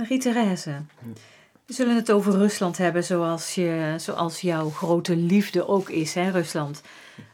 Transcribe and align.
Marie-Therese, 0.00 0.82
we 1.66 1.72
zullen 1.72 1.94
het 1.94 2.12
over 2.12 2.32
Rusland 2.32 2.78
hebben 2.78 3.04
zoals, 3.04 3.54
je, 3.54 3.94
zoals 3.96 4.40
jouw 4.40 4.70
grote 4.70 5.16
liefde 5.16 5.68
ook 5.68 5.90
is, 5.90 6.14
hè, 6.14 6.30
Rusland. 6.30 6.82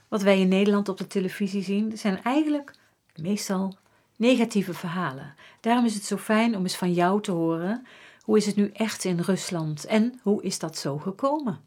Wat 0.09 0.23
wij 0.23 0.41
in 0.41 0.49
Nederland 0.49 0.89
op 0.89 0.99
de 0.99 1.07
televisie 1.07 1.63
zien, 1.63 1.99
zijn 1.99 2.23
eigenlijk 2.23 2.75
meestal 3.15 3.77
negatieve 4.17 4.75
verhalen. 4.75 5.35
Daarom 5.61 5.85
is 5.85 5.95
het 5.95 6.05
zo 6.05 6.17
fijn 6.17 6.57
om 6.57 6.63
eens 6.63 6.77
van 6.77 6.93
jou 6.93 7.23
te 7.23 7.31
horen. 7.31 7.87
Hoe 8.21 8.37
is 8.37 8.47
het 8.47 8.57
nu 8.57 8.71
echt 8.73 9.05
in 9.05 9.21
Rusland 9.21 9.85
en 9.85 10.21
hoe 10.23 10.43
is 10.43 10.59
dat 10.59 10.79
zo 10.79 10.99
gekomen? 10.99 11.61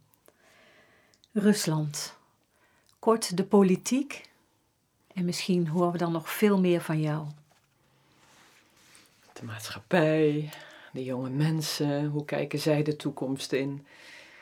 Rusland. 1.31 2.16
Kort 3.00 3.38
de 3.38 3.43
politiek 3.43 4.29
en 5.13 5.25
misschien 5.25 5.68
horen 5.68 5.91
we 5.91 5.97
dan 5.97 6.11
nog 6.11 6.29
veel 6.29 6.59
meer 6.59 6.81
van 6.81 7.02
jou. 7.02 7.27
De 9.34 9.45
maatschappij, 9.45 10.50
de 10.94 11.04
jonge 11.04 11.30
mensen, 11.30 12.06
hoe 12.06 12.25
kijken 12.25 12.60
zij 12.60 12.84
de 12.84 12.96
toekomst 12.96 13.52
in? 13.52 13.86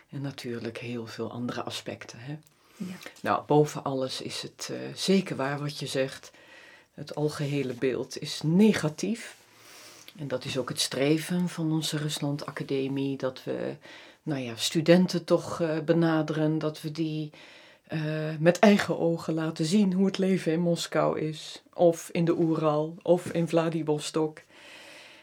En 0.10 0.22
natuurlijk 0.22 0.78
heel 0.78 1.08
veel 1.08 1.32
andere 1.32 1.64
aspecten. 1.64 2.20
Hè? 2.20 2.38
Ja. 2.78 2.96
Nou, 3.22 3.44
boven 3.48 3.84
alles 3.84 4.22
is 4.22 4.42
het 4.42 4.70
uh, 4.72 4.78
zeker 4.96 5.36
waar 5.36 5.60
wat 5.60 5.80
je 5.80 5.88
zegt. 5.88 6.32
Het 6.94 7.16
algehele 7.16 7.74
beeld 7.74 8.22
is 8.22 8.42
negatief. 8.44 9.36
En 10.18 10.28
dat 10.28 10.46
is 10.46 10.58
ook 10.58 10.70
het 10.70 10.80
streven 10.80 11.50
van 11.50 11.72
onze 11.72 11.98
Rusland 11.98 12.46
Academie, 12.46 13.18
dat 13.18 13.44
we 13.44 13.76
nou 14.24 14.42
ja, 14.42 14.56
studenten 14.56 15.24
toch 15.24 15.60
uh, 15.60 15.80
benaderen, 15.80 16.60
dat 16.60 16.82
we 16.82 16.92
die 16.92 17.32
uh, 17.94 18.00
met 18.40 18.60
eigen 18.60 19.00
ogen 19.00 19.34
laten 19.34 19.66
zien 19.66 19.94
hoe 19.94 20.06
het 20.06 20.18
leven 20.18 20.52
in 20.52 20.60
Moskou 20.60 21.20
is, 21.20 21.62
of 21.74 22.10
in 22.12 22.26
de 22.26 22.38
Oeral, 22.38 22.96
of 23.02 23.32
in 23.32 23.48
Vladivostok. 23.48 24.42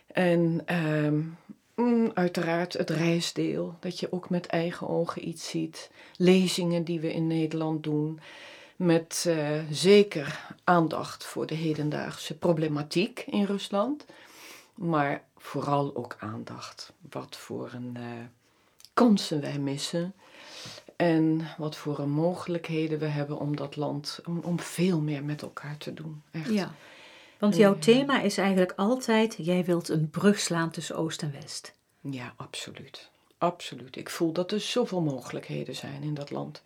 En 0.06 0.64
um, 0.74 1.36
Mm, 1.74 2.10
uiteraard 2.14 2.72
het 2.72 2.90
reisdeel, 2.90 3.76
dat 3.80 4.00
je 4.00 4.12
ook 4.12 4.30
met 4.30 4.46
eigen 4.46 4.88
ogen 4.88 5.28
iets 5.28 5.48
ziet. 5.48 5.90
Lezingen 6.16 6.84
die 6.84 7.00
we 7.00 7.12
in 7.12 7.26
Nederland 7.26 7.82
doen, 7.82 8.20
met 8.76 9.24
uh, 9.28 9.60
zeker 9.70 10.54
aandacht 10.64 11.24
voor 11.24 11.46
de 11.46 11.54
hedendaagse 11.54 12.38
problematiek 12.38 13.24
in 13.26 13.44
Rusland. 13.44 14.04
Maar 14.74 15.24
vooral 15.36 15.96
ook 15.96 16.16
aandacht 16.18 16.92
wat 17.10 17.36
voor 17.36 17.70
een 17.72 17.96
uh, 17.98 18.04
kansen 18.94 19.40
wij 19.40 19.58
missen. 19.58 20.14
En 20.96 21.40
wat 21.56 21.76
voor 21.76 21.98
een 21.98 22.10
mogelijkheden 22.10 22.98
we 22.98 23.06
hebben 23.06 23.38
om 23.38 23.56
dat 23.56 23.76
land, 23.76 24.20
om, 24.24 24.38
om 24.38 24.60
veel 24.60 25.00
meer 25.00 25.24
met 25.24 25.42
elkaar 25.42 25.76
te 25.76 25.94
doen. 25.94 26.22
Echt. 26.30 26.50
Ja. 26.50 26.74
Want 27.44 27.56
jouw 27.56 27.78
thema 27.78 28.20
is 28.20 28.38
eigenlijk 28.38 28.72
altijd: 28.76 29.34
jij 29.38 29.64
wilt 29.64 29.88
een 29.88 30.10
brug 30.10 30.38
slaan 30.38 30.70
tussen 30.70 30.96
Oost 30.96 31.22
en 31.22 31.32
West. 31.32 31.74
Ja, 32.00 32.34
absoluut. 32.36 33.10
Absoluut. 33.38 33.96
Ik 33.96 34.10
voel 34.10 34.32
dat 34.32 34.52
er 34.52 34.60
zoveel 34.60 35.00
mogelijkheden 35.00 35.74
zijn 35.74 36.02
in 36.02 36.14
dat 36.14 36.30
land. 36.30 36.62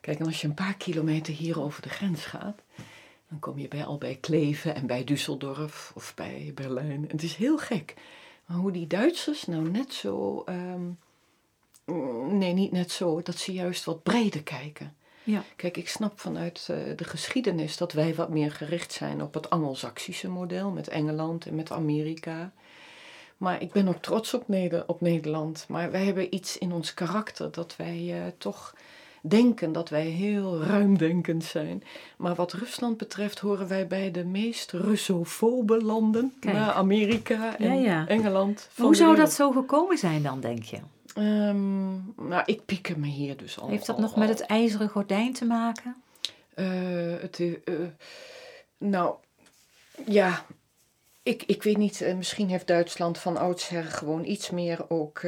Kijk, 0.00 0.18
en 0.18 0.26
als 0.26 0.40
je 0.40 0.46
een 0.46 0.54
paar 0.54 0.74
kilometer 0.74 1.34
hier 1.34 1.60
over 1.60 1.82
de 1.82 1.88
grens 1.88 2.24
gaat, 2.24 2.62
dan 3.28 3.38
kom 3.38 3.58
je 3.58 3.68
bij, 3.68 3.84
al 3.84 3.98
bij 3.98 4.18
Kleven 4.20 4.74
en 4.74 4.86
bij 4.86 5.04
Düsseldorf 5.04 5.92
of 5.94 6.12
bij 6.14 6.52
Berlijn. 6.54 7.04
Het 7.08 7.22
is 7.22 7.34
heel 7.34 7.58
gek. 7.58 7.94
Maar 8.46 8.56
hoe 8.56 8.72
die 8.72 8.86
Duitsers 8.86 9.44
nou 9.44 9.70
net 9.70 9.94
zo. 9.94 10.42
Ehm, 10.44 10.88
nee, 12.38 12.52
niet 12.52 12.72
net 12.72 12.90
zo, 12.90 13.22
dat 13.22 13.36
ze 13.36 13.52
juist 13.52 13.84
wat 13.84 14.02
breder 14.02 14.42
kijken. 14.42 14.96
Ja. 15.30 15.42
Kijk, 15.56 15.76
ik 15.76 15.88
snap 15.88 16.20
vanuit 16.20 16.68
uh, 16.70 16.76
de 16.96 17.04
geschiedenis 17.04 17.76
dat 17.76 17.92
wij 17.92 18.14
wat 18.14 18.28
meer 18.28 18.52
gericht 18.52 18.92
zijn 18.92 19.22
op 19.22 19.34
het 19.34 19.50
Anglo-Saxische 19.50 20.28
model 20.28 20.70
met 20.70 20.88
Engeland 20.88 21.46
en 21.46 21.54
met 21.54 21.72
Amerika. 21.72 22.52
Maar 23.36 23.62
ik 23.62 23.72
ben 23.72 23.88
ook 23.88 24.02
trots 24.02 24.34
op, 24.34 24.48
Neder 24.48 24.84
op 24.86 25.00
Nederland. 25.00 25.64
Maar 25.68 25.90
wij 25.90 26.04
hebben 26.04 26.34
iets 26.34 26.58
in 26.58 26.72
ons 26.72 26.94
karakter 26.94 27.50
dat 27.50 27.76
wij 27.76 27.98
uh, 27.98 28.22
toch 28.38 28.74
denken 29.22 29.72
dat 29.72 29.88
wij 29.88 30.06
heel 30.06 30.62
ruimdenkend 30.62 31.44
zijn. 31.44 31.82
Maar 32.16 32.34
wat 32.34 32.52
Rusland 32.52 32.96
betreft 32.96 33.38
horen 33.38 33.68
wij 33.68 33.86
bij 33.86 34.10
de 34.10 34.24
meest 34.24 34.72
Russofobe 34.72 35.84
landen. 35.84 36.32
Kijk. 36.40 36.54
Na 36.54 36.72
Amerika 36.72 37.58
en 37.58 37.80
ja, 37.80 37.90
ja. 37.90 38.06
Engeland. 38.06 38.68
Hoe 38.76 38.96
zou 38.96 39.16
dat 39.16 39.32
zo 39.32 39.50
gekomen 39.50 39.98
zijn 39.98 40.22
dan, 40.22 40.40
denk 40.40 40.62
je? 40.62 40.78
Um, 41.18 42.14
nou, 42.16 42.42
ik 42.44 42.64
pieker 42.64 42.98
me 42.98 43.06
hier 43.06 43.36
dus 43.36 43.58
al. 43.60 43.68
Heeft 43.68 43.86
dat 43.86 43.96
al, 43.96 44.02
nog 44.02 44.16
met 44.16 44.28
het 44.28 44.40
ijzeren 44.40 44.88
gordijn 44.88 45.32
te 45.32 45.44
maken? 45.44 45.96
Uh, 46.54 47.20
het, 47.20 47.38
uh, 47.38 47.54
nou, 48.78 49.14
ja, 50.06 50.44
ik, 51.22 51.42
ik 51.42 51.62
weet 51.62 51.76
niet. 51.76 52.00
Uh, 52.00 52.14
misschien 52.14 52.48
heeft 52.48 52.66
Duitsland 52.66 53.18
van 53.18 53.36
oudsher 53.36 53.84
gewoon 53.84 54.24
iets 54.24 54.50
meer 54.50 54.90
ook 54.90 55.20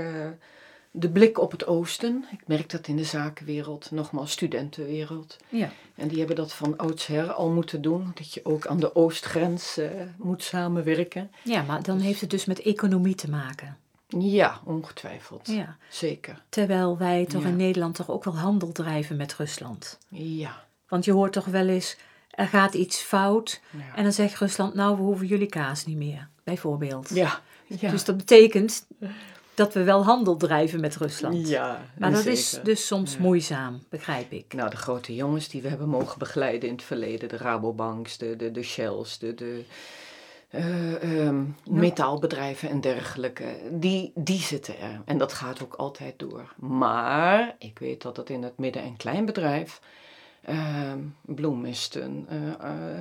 de 0.90 1.10
blik 1.10 1.38
op 1.38 1.50
het 1.50 1.66
oosten. 1.66 2.24
Ik 2.32 2.46
merk 2.46 2.70
dat 2.70 2.86
in 2.86 2.96
de 2.96 3.04
zakenwereld, 3.04 3.90
nogmaals 3.90 4.32
studentenwereld. 4.32 5.36
Ja. 5.48 5.70
En 5.94 6.08
die 6.08 6.18
hebben 6.18 6.36
dat 6.36 6.52
van 6.52 6.76
oudsher 6.76 7.32
al 7.32 7.50
moeten 7.50 7.82
doen. 7.82 8.10
Dat 8.14 8.34
je 8.34 8.44
ook 8.44 8.66
aan 8.66 8.80
de 8.80 8.94
oostgrens 8.94 9.80
moet 10.16 10.42
samenwerken. 10.42 11.30
Ja, 11.44 11.62
maar 11.62 11.82
dan 11.82 11.98
heeft 11.98 12.20
het 12.20 12.30
dus 12.30 12.44
met 12.44 12.60
economie 12.60 13.14
te 13.14 13.30
maken. 13.30 13.78
Ja, 14.18 14.60
ongetwijfeld. 14.64 15.46
Ja. 15.46 15.76
Zeker. 15.88 16.42
Terwijl 16.48 16.98
wij 16.98 17.26
toch 17.26 17.44
in 17.44 17.56
Nederland 17.56 17.94
toch 17.94 18.10
ook 18.10 18.24
wel 18.24 18.36
handel 18.36 18.72
drijven 18.72 19.16
met 19.16 19.34
Rusland. 19.34 19.98
Ja. 20.08 20.64
Want 20.88 21.04
je 21.04 21.12
hoort 21.12 21.32
toch 21.32 21.44
wel 21.44 21.68
eens, 21.68 21.96
er 22.30 22.46
gaat 22.46 22.74
iets 22.74 22.98
fout. 22.98 23.60
En 23.94 24.02
dan 24.02 24.12
zegt 24.12 24.38
Rusland, 24.38 24.74
nou, 24.74 24.96
we 24.96 25.02
hoeven 25.02 25.26
jullie 25.26 25.46
kaas 25.46 25.84
niet 25.84 25.96
meer, 25.96 26.28
bijvoorbeeld. 26.44 27.14
Ja. 27.14 27.40
ja. 27.66 27.90
Dus 27.90 28.04
dat 28.04 28.16
betekent 28.16 28.86
dat 29.54 29.74
we 29.74 29.82
wel 29.82 30.04
handel 30.04 30.36
drijven 30.36 30.80
met 30.80 30.96
Rusland. 30.96 31.48
Ja, 31.48 31.84
maar 31.98 32.12
dat 32.12 32.26
is 32.26 32.60
dus 32.62 32.86
soms 32.86 33.16
moeizaam, 33.16 33.82
begrijp 33.88 34.32
ik. 34.32 34.54
Nou, 34.54 34.70
de 34.70 34.76
grote 34.76 35.14
jongens 35.14 35.48
die 35.48 35.62
we 35.62 35.68
hebben 35.68 35.88
mogen 35.88 36.18
begeleiden 36.18 36.68
in 36.68 36.74
het 36.74 36.84
verleden, 36.84 37.28
de 37.28 37.36
Rabobanks, 37.36 38.18
de, 38.18 38.36
de, 38.36 38.50
de 38.50 38.62
Shells, 38.62 39.18
de, 39.18 39.34
de 39.34 39.64
uh, 40.50 41.26
um, 41.26 41.56
metaalbedrijven 41.70 42.68
en 42.68 42.80
dergelijke, 42.80 43.44
die, 43.70 44.12
die 44.14 44.40
zitten 44.40 44.78
er. 44.78 45.00
En 45.04 45.18
dat 45.18 45.32
gaat 45.32 45.62
ook 45.62 45.74
altijd 45.74 46.18
door. 46.18 46.54
Maar 46.56 47.54
ik 47.58 47.78
weet 47.78 48.02
dat 48.02 48.16
het 48.16 48.30
in 48.30 48.42
het 48.42 48.58
midden- 48.58 48.82
en 48.82 48.96
kleinbedrijf, 48.96 49.80
uh, 50.48 50.92
bloemisten, 51.20 52.26
uh, 52.32 52.52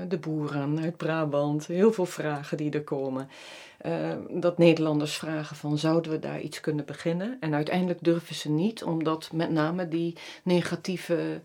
de 0.08 0.18
boeren 0.18 0.80
uit 0.80 0.98
Brabant, 0.98 1.66
heel 1.68 1.94
veel 1.94 2.06
vragen 2.06 2.58
die 2.58 2.72
er 2.72 2.84
komen. 2.84 3.30
Ehm, 3.82 4.20
dat 4.30 4.58
Nederlanders 4.58 5.18
vragen 5.18 5.56
van 5.56 5.78
zouden 5.78 6.12
we 6.12 6.20
daar 6.20 6.42
iets 6.42 6.60
kunnen 6.62 6.86
beginnen? 6.86 7.38
En 7.40 7.54
uiteindelijk 7.54 8.04
durven 8.04 8.36
ze 8.36 8.50
niet, 8.50 8.84
omdat 8.84 9.30
met 9.34 9.52
name 9.52 9.88
die 9.88 10.16
negatieve 10.44 11.42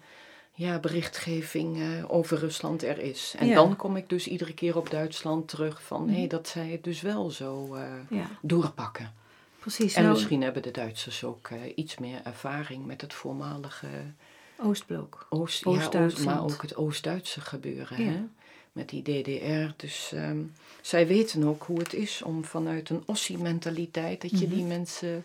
ja, 0.55 0.79
berichtgeving 0.79 1.77
uh, 1.77 2.13
over 2.13 2.39
Rusland 2.39 2.83
er 2.83 2.99
is. 2.99 3.35
En 3.39 3.55
dan 3.55 3.77
kom 3.77 3.97
ik 3.97 4.09
dus 4.09 4.27
iedere 4.27 4.55
keer 4.55 4.77
op 4.77 4.91
Duitsland 4.91 5.49
terug 5.49 5.83
van 5.83 6.09
hé, 6.09 6.19
hey, 6.19 6.27
dat 6.27 6.49
zij 6.49 6.69
het 6.69 6.85
dus 6.85 7.01
wel 7.01 7.31
zo 7.31 7.77
uh, 7.77 7.83
ja. 8.11 8.31
doorpakken. 8.43 9.13
Precies. 9.59 9.95
En 9.95 10.03
nou, 10.03 10.15
misschien 10.15 10.43
hebben 10.43 10.63
de 10.63 10.71
Duitsers 10.71 11.25
ook 11.25 11.49
uh, 11.51 11.59
iets 11.75 11.99
meer 11.99 12.21
ervaring 12.25 12.87
met 12.87 13.01
het 13.01 13.15
voormalige 13.15 13.87
Oostblok. 14.57 15.27
Oost, 15.31 15.67
Oost-Duitsland. 15.67 16.19
Ja, 16.19 16.43
maar 16.43 16.53
ook 16.53 16.63
het 16.63 16.77
Oost-Duitse 16.77 17.41
gebeuren. 17.41 17.97
Hè? 17.97 18.21
Met 18.73 18.89
die 18.89 19.03
DDR. 19.03 19.73
Dus 19.77 20.13
um, 20.15 20.53
zij 20.81 21.07
weten 21.07 21.45
ook 21.45 21.63
hoe 21.63 21.79
het 21.79 21.95
is 21.95 22.23
om 22.23 22.45
vanuit 22.45 22.91
een 22.91 23.03
ossie-mentaliteit, 23.07 24.21
dat 24.21 24.31
je 24.31 24.37
mm 24.37 24.43
-hmm. 24.43 24.55
die 24.55 24.65
mensen 24.65 25.25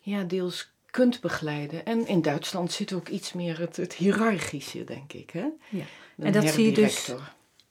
ja, 0.00 0.22
deels 0.22 0.70
kunt 0.90 1.20
begeleiden. 1.20 1.84
En 1.84 2.06
in 2.06 2.22
Duitsland 2.22 2.72
zit 2.72 2.92
ook 2.92 3.08
iets 3.08 3.32
meer 3.32 3.58
het, 3.58 3.76
het 3.76 3.94
hiërarchische, 3.94 4.84
denk 4.84 5.12
ik. 5.12 5.30
Hè? 5.30 5.46
Ja. 5.68 5.84
En 6.18 6.32
dat 6.32 6.48
zie 6.48 6.64
je 6.64 6.72
dus 6.72 7.12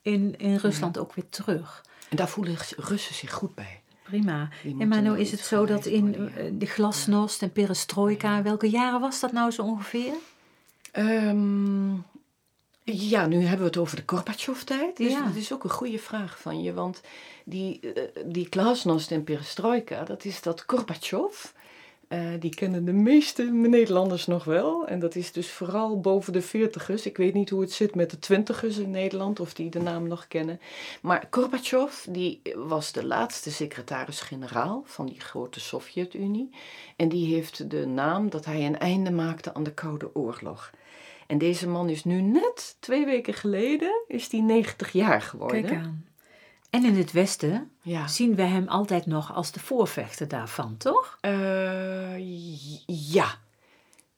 in, 0.02 0.34
in 0.38 0.56
Rusland 0.56 0.94
ja. 0.94 1.00
ook 1.00 1.14
weer 1.14 1.28
terug. 1.28 1.84
En 2.08 2.16
daar 2.16 2.28
voelen 2.28 2.56
Russen 2.76 3.14
zich 3.14 3.32
goed 3.32 3.54
bij. 3.54 3.80
Prima. 4.02 4.48
En 4.78 4.88
maar 4.88 5.02
nou 5.02 5.18
is 5.18 5.30
het 5.30 5.40
zo 5.40 5.66
dat 5.66 5.86
in 5.86 6.16
worden, 6.16 6.44
ja. 6.44 6.58
de 6.58 6.66
glasnost 6.66 7.42
en 7.42 7.52
perestroika, 7.52 8.42
welke 8.42 8.70
jaren 8.70 9.00
was 9.00 9.20
dat 9.20 9.32
nou 9.32 9.50
zo 9.50 9.62
ongeveer? 9.62 10.12
Um, 10.92 12.04
ja, 12.84 13.26
nu 13.26 13.40
hebben 13.40 13.58
we 13.58 13.64
het 13.64 13.76
over 13.76 13.96
de 13.96 14.02
Gorbachev-tijd. 14.06 14.96
Dus 14.96 15.12
ja. 15.12 15.24
dat 15.24 15.34
is 15.34 15.52
ook 15.52 15.64
een 15.64 15.70
goede 15.70 15.98
vraag 15.98 16.40
van 16.40 16.62
je. 16.62 16.72
Want 16.72 17.00
die, 17.44 17.80
uh, 17.82 18.02
die 18.24 18.46
glasnost 18.50 19.10
en 19.10 19.24
perestroika, 19.24 20.04
dat 20.04 20.24
is 20.24 20.42
dat 20.42 20.64
Gorbachev 20.66 21.44
uh, 22.12 22.30
die 22.40 22.54
kennen 22.54 22.84
de 22.84 22.92
meeste 22.92 23.42
Nederlanders 23.42 24.26
nog 24.26 24.44
wel. 24.44 24.86
En 24.86 24.98
dat 24.98 25.14
is 25.14 25.32
dus 25.32 25.50
vooral 25.50 26.00
boven 26.00 26.32
de 26.32 26.42
veertigers. 26.42 27.06
Ik 27.06 27.16
weet 27.16 27.34
niet 27.34 27.50
hoe 27.50 27.60
het 27.60 27.72
zit 27.72 27.94
met 27.94 28.10
de 28.10 28.18
twintigers 28.18 28.76
in 28.78 28.90
Nederland, 28.90 29.40
of 29.40 29.54
die 29.54 29.70
de 29.70 29.80
naam 29.80 30.08
nog 30.08 30.28
kennen. 30.28 30.60
Maar 31.02 31.26
Gorbachev, 31.30 32.04
die 32.04 32.40
was 32.54 32.92
de 32.92 33.06
laatste 33.06 33.50
secretaris-generaal 33.50 34.82
van 34.84 35.06
die 35.06 35.20
grote 35.20 35.60
Sovjet-Unie. 35.60 36.50
En 36.96 37.08
die 37.08 37.34
heeft 37.34 37.70
de 37.70 37.86
naam 37.86 38.30
dat 38.30 38.44
hij 38.44 38.66
een 38.66 38.78
einde 38.78 39.10
maakte 39.10 39.54
aan 39.54 39.64
de 39.64 39.74
Koude 39.74 40.14
Oorlog. 40.14 40.70
En 41.26 41.38
deze 41.38 41.68
man 41.68 41.88
is 41.88 42.04
nu 42.04 42.20
net 42.20 42.76
twee 42.80 43.04
weken 43.04 43.34
geleden, 43.34 44.02
is 44.06 44.28
die 44.28 44.42
90 44.42 44.92
jaar 44.92 45.22
geworden. 45.22 45.62
Kijk 45.62 45.74
aan. 45.74 46.04
En 46.70 46.84
in 46.84 46.96
het 46.96 47.12
Westen 47.12 47.70
zien 48.06 48.34
we 48.34 48.42
hem 48.42 48.68
altijd 48.68 49.06
nog 49.06 49.34
als 49.34 49.52
de 49.52 49.60
voorvechter 49.60 50.28
daarvan, 50.28 50.76
toch? 50.76 51.18
Uh, 51.20 52.18
ja. 52.86 53.38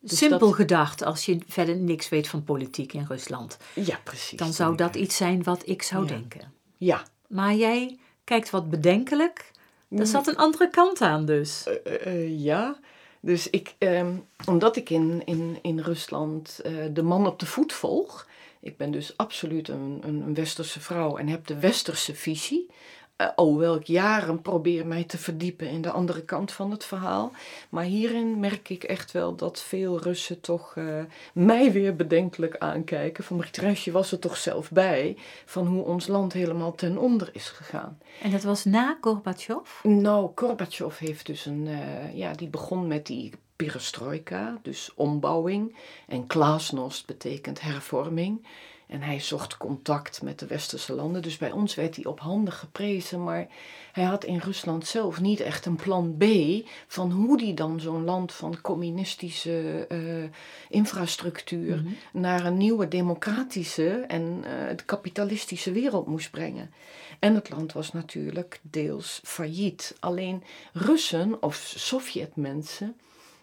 Dus 0.01 0.19
Simpel 0.19 0.51
gedacht, 0.51 1.05
als 1.05 1.25
je 1.25 1.39
verder 1.47 1.77
niks 1.77 2.09
weet 2.09 2.29
van 2.29 2.45
politiek 2.45 2.93
in 2.93 3.05
Rusland. 3.09 3.57
Ja, 3.75 3.99
precies. 4.05 4.39
Dan 4.39 4.53
zou 4.53 4.77
dat 4.77 4.95
iets 4.95 5.17
zijn 5.17 5.43
wat 5.43 5.69
ik 5.69 5.83
zou 5.83 6.07
denken. 6.07 6.53
Ja. 6.77 7.03
Maar 7.29 7.55
jij 7.55 7.99
kijkt 8.25 8.51
wat 8.51 8.71
bedenkelijk. 8.71 9.51
Daar 9.89 10.01
mm. 10.01 10.07
zat 10.07 10.27
een 10.27 10.37
andere 10.37 10.71
kant 10.71 11.01
aan 11.01 11.25
dus. 11.25 11.67
Uh, 12.07 12.39
ja, 12.45 12.79
dus 13.21 13.51
ik, 13.51 13.75
ehm, 13.79 14.15
omdat 14.47 14.77
ik 14.77 14.91
in, 14.91 15.23
in, 15.25 15.59
in 15.63 15.79
Rusland 15.79 16.61
de 16.93 17.03
man 17.03 17.27
op 17.27 17.39
de 17.39 17.47
voet 17.47 17.73
volg, 17.73 18.27
ik 18.63 18.77
ben 18.77 18.91
dus 18.91 19.17
absoluut 19.17 19.69
een, 19.69 20.01
een, 20.05 20.35
westerse 20.35 20.81
vrouw 20.81 21.17
en 21.17 21.29
heb 21.29 21.47
de 21.47 21.59
westerse 21.59 22.15
visie. 22.15 22.67
Uh, 23.17 23.29
alhoewel 23.35 23.75
ik 23.75 23.87
jaren 23.87 24.43
probeer 24.43 24.87
mij 24.87 25.05
te 25.05 25.19
verdiepen 25.19 25.69
in 25.69 25.83
de 25.83 25.91
andere 25.91 26.25
kant 26.25 26.53
van 26.53 26.71
het 26.71 26.85
verhaal. 26.85 27.33
Maar 27.69 27.85
hierin 27.85 28.41
merk 28.41 28.69
ik 28.69 28.85
echt 28.85 29.13
wel 29.13 29.35
dat 29.35 29.63
veel 29.63 30.01
Russen 30.01 30.41
toch 30.41 30.75
uh, 30.77 31.05
mij 31.35 31.73
weer 31.73 31.97
bedenkelijk 31.97 32.57
aankijken. 32.59 33.25
Van 33.25 33.37
Margrietje 33.37 33.93
was 33.93 34.13
er 34.13 34.19
toch 34.19 34.37
zelf 34.37 34.71
bij. 34.71 35.17
Van 35.45 35.67
hoe 35.67 35.85
ons 35.85 36.07
land 36.07 36.33
helemaal 36.33 36.75
ten 36.75 36.99
onder 36.99 37.31
is 37.33 37.49
gegaan. 37.49 37.99
En 38.23 38.31
dat 38.31 38.43
was 38.43 38.65
na 38.65 38.99
Gorbachev? 39.01 39.83
Nou, 39.83 40.31
Gorbachev 40.35 40.99
heeft 40.99 41.27
dus 41.27 41.47
een. 41.47 41.67
Uh, 41.67 42.17
ja, 42.17 42.33
die 42.33 42.49
begon 42.49 42.87
met 42.87 43.07
die 43.07 43.33
perestroika, 43.65 44.59
dus 44.63 44.91
ombouwing. 44.95 45.77
En 46.09 46.25
glasnost 46.27 47.07
betekent 47.07 47.61
hervorming. 47.61 48.47
En 48.87 49.03
hij 49.03 49.21
zocht 49.21 49.57
contact 49.57 50.23
met 50.23 50.39
de 50.39 50.47
westerse 50.47 50.93
landen. 50.93 51.23
Dus 51.23 51.37
bij 51.37 51.51
ons 51.51 51.75
werd 51.75 51.97
hij 51.97 52.05
op 52.05 52.21
handen 52.21 52.53
geprezen. 52.53 53.25
Maar 53.25 53.47
hij 53.93 54.05
had 54.05 54.25
in 54.25 54.39
Rusland 54.39 54.87
zelf 54.87 55.21
niet 55.21 55.41
echt 55.41 55.67
een 55.67 55.77
plan 55.77 56.17
B 56.19 56.25
van 56.87 57.11
hoe 57.11 57.43
hij 57.43 57.55
dan 57.55 57.81
zo'n 57.81 58.05
land 58.05 58.33
van 58.33 58.61
communistische 58.61 59.87
uh, 59.89 60.29
infrastructuur 60.69 61.77
mhm. 61.77 61.93
naar 62.13 62.45
een 62.45 62.57
nieuwe 62.57 62.89
democratische 62.89 64.05
en 64.09 64.45
uh, 64.45 64.77
kapitalistische 64.87 65.73
wereld 65.73 66.07
moest 66.07 66.31
brengen. 66.31 66.71
En 67.19 67.35
het 67.35 67.51
land 67.51 67.73
was 67.73 67.93
natuurlijk 67.93 68.61
deels 68.63 69.21
failliet. 69.25 69.97
Alleen 70.01 70.43
Russen 70.73 71.43
of 71.43 71.73
Sovjetmensen 71.77 72.97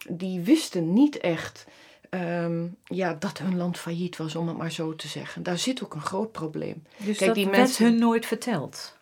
die 0.09 0.39
wisten 0.39 0.93
niet 0.93 1.17
echt 1.17 1.65
ehm, 2.09 2.67
ja, 2.83 3.13
dat 3.13 3.37
hun 3.37 3.57
land 3.57 3.77
failliet 3.77 4.17
was, 4.17 4.35
om 4.35 4.47
het 4.47 4.57
maar 4.57 4.71
zo 4.71 4.95
te 4.95 5.07
zeggen. 5.07 5.43
Daar 5.43 5.57
zit 5.57 5.83
ook 5.83 5.93
een 5.93 6.01
groot 6.01 6.31
probleem. 6.31 6.83
Dus 6.97 7.17
Kijk, 7.17 7.35
dat 7.35 7.35
die 7.35 7.49
werd 7.49 7.77
hun 7.77 7.99
nooit 7.99 8.25
verteld? 8.25 8.97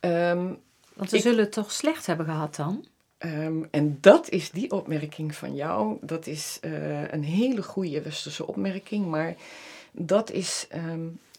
Ehm, 0.00 0.52
Want 0.94 1.10
ze 1.10 1.18
zullen 1.18 1.44
het 1.44 1.52
toch 1.52 1.72
slecht 1.72 2.06
hebben 2.06 2.26
gehad 2.26 2.56
dan? 2.56 2.84
Ehm, 3.18 3.62
en 3.70 3.98
dat 4.00 4.28
is 4.28 4.50
die 4.50 4.70
opmerking 4.70 5.34
van 5.34 5.54
jou. 5.54 5.98
Dat 6.00 6.26
is 6.26 6.58
uh, 6.60 7.12
een 7.12 7.24
hele 7.24 7.62
goede 7.62 8.02
westerse 8.02 8.46
opmerking. 8.46 9.06
Maar 9.06 9.34
dat 9.92 10.30
is 10.30 10.66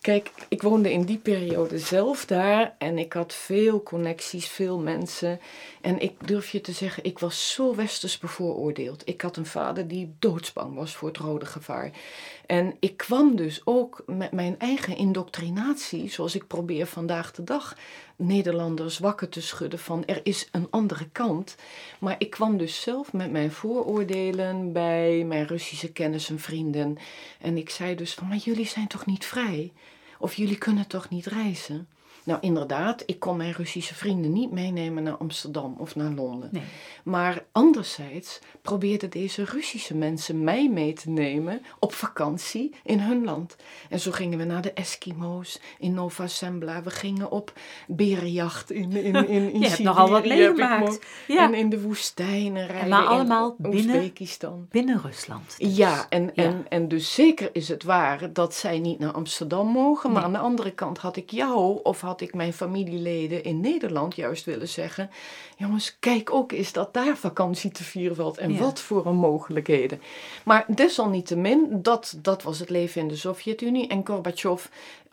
Kijk, 0.07 0.31
ik 0.47 0.61
woonde 0.61 0.91
in 0.91 1.03
die 1.03 1.17
periode 1.17 1.79
zelf 1.79 2.25
daar 2.25 2.75
en 2.77 2.97
ik 2.97 3.13
had 3.13 3.33
veel 3.33 3.83
connecties, 3.83 4.47
veel 4.47 4.79
mensen. 4.79 5.39
En 5.81 5.99
ik 5.99 6.27
durf 6.27 6.49
je 6.49 6.61
te 6.61 6.71
zeggen, 6.71 7.03
ik 7.03 7.19
was 7.19 7.51
zo 7.53 7.75
westers 7.75 8.17
bevooroordeeld. 8.17 9.07
Ik 9.07 9.21
had 9.21 9.37
een 9.37 9.45
vader 9.45 9.87
die 9.87 10.15
doodsbang 10.19 10.75
was 10.75 10.95
voor 10.95 11.07
het 11.07 11.17
rode 11.17 11.45
gevaar. 11.45 11.91
En 12.45 12.75
ik 12.79 12.97
kwam 12.97 13.35
dus 13.35 13.61
ook 13.63 14.03
met 14.05 14.31
mijn 14.31 14.59
eigen 14.59 14.97
indoctrinatie, 14.97 16.09
zoals 16.09 16.35
ik 16.35 16.47
probeer 16.47 16.85
vandaag 16.85 17.31
de 17.31 17.43
dag 17.43 17.77
Nederlanders 18.15 18.99
wakker 18.99 19.29
te 19.29 19.41
schudden 19.41 19.79
van 19.79 20.05
er 20.05 20.19
is 20.23 20.49
een 20.51 20.67
andere 20.69 21.09
kant. 21.09 21.55
Maar 21.99 22.15
ik 22.17 22.29
kwam 22.29 22.57
dus 22.57 22.81
zelf 22.81 23.13
met 23.13 23.31
mijn 23.31 23.51
vooroordelen 23.51 24.71
bij 24.73 25.23
mijn 25.23 25.47
Russische 25.47 25.91
kennis 25.91 26.29
en 26.29 26.39
vrienden. 26.39 26.97
En 27.41 27.57
ik 27.57 27.69
zei 27.69 27.95
dus 27.95 28.13
van, 28.13 28.27
maar 28.27 28.37
jullie 28.37 28.67
zijn 28.67 28.87
toch 28.87 29.05
niet 29.05 29.25
vrij? 29.25 29.71
Of 30.19 30.33
jullie 30.33 30.57
kunnen 30.57 30.87
toch 30.87 31.09
niet 31.09 31.25
reizen? 31.25 31.87
Nou, 32.27 32.39
inderdaad, 32.41 33.03
ik 33.05 33.19
kon 33.19 33.37
mijn 33.37 33.51
Russische 33.51 33.95
vrienden 33.95 34.33
niet 34.33 34.51
meenemen 34.51 35.03
naar 35.03 35.17
Amsterdam 35.17 35.75
of 35.77 35.95
naar 35.95 36.11
Londen. 36.11 36.49
Nee. 36.51 36.63
Maar 37.03 37.43
anderzijds 37.51 38.39
probeerden 38.61 39.09
deze 39.09 39.43
Russische 39.43 39.95
mensen 39.95 40.43
mij 40.43 40.69
mee 40.69 40.93
te 40.93 41.09
nemen 41.09 41.61
op 41.79 41.93
vakantie 41.93 42.75
in 42.83 42.99
hun 42.99 43.23
land. 43.23 43.55
En 43.89 43.99
zo 43.99 44.11
gingen 44.11 44.37
we 44.37 44.43
naar 44.43 44.61
de 44.61 44.73
Eskimo's 44.73 45.59
in 45.79 45.93
Nova 45.93 46.27
Zembla. 46.27 46.83
We 46.83 46.89
gingen 46.89 47.31
op 47.31 47.53
berenjacht 47.87 48.71
in, 48.71 48.91
in, 48.91 49.15
in, 49.15 49.49
in 49.49 49.59
Je 49.61 49.67
hebt 49.67 49.83
nogal 49.83 50.09
wat 50.09 50.25
meegemaakt. 50.25 51.05
Ja. 51.27 51.43
En 51.43 51.53
in 51.53 51.69
de 51.69 51.81
woestijnen 51.81 52.67
rijden 52.67 52.89
maar 52.89 53.05
allemaal 53.05 53.55
in 53.63 53.69
binnen, 53.69 54.67
binnen 54.69 55.01
Rusland. 55.01 55.55
Dus. 55.57 55.75
Ja, 55.75 56.05
en, 56.09 56.35
En, 56.35 56.65
en 56.69 56.87
dus 56.87 57.13
zeker 57.13 57.49
is 57.53 57.67
het 57.67 57.83
waar 57.83 58.33
dat 58.33 58.53
zij 58.53 58.79
niet 58.79 58.99
naar 58.99 59.11
Amsterdam 59.11 59.67
mogen. 59.67 60.11
Maar 60.11 60.23
aan 60.23 60.31
de 60.31 60.37
andere 60.37 60.71
kant 60.71 60.97
had 60.97 61.15
ik 61.15 61.31
jou 61.31 61.79
of 61.83 62.01
had 62.01 62.16
ik 62.21 62.33
mijn 62.33 62.53
familieleden 62.53 63.43
in 63.43 63.59
Nederland 63.59 64.15
juist 64.15 64.45
willen 64.45 64.67
zeggen: 64.67 65.09
jongens, 65.57 65.97
kijk 65.99 66.33
ook 66.33 66.51
eens 66.51 66.73
dat 66.73 66.93
daar 66.93 67.17
vakantie 67.17 67.71
te 67.71 67.83
vieren 67.83 68.15
valt 68.15 68.37
en 68.37 68.57
wat 68.57 68.79
voor 68.79 69.05
een 69.05 69.15
mogelijkheden. 69.15 70.01
Maar 70.43 70.65
desalniettemin, 70.67 71.67
dat, 71.81 72.17
dat 72.21 72.43
was 72.43 72.59
het 72.59 72.69
leven 72.69 73.01
in 73.01 73.07
de 73.07 73.15
Sovjet-Unie 73.15 73.87
en 73.87 74.07
Gorbachev 74.07 74.65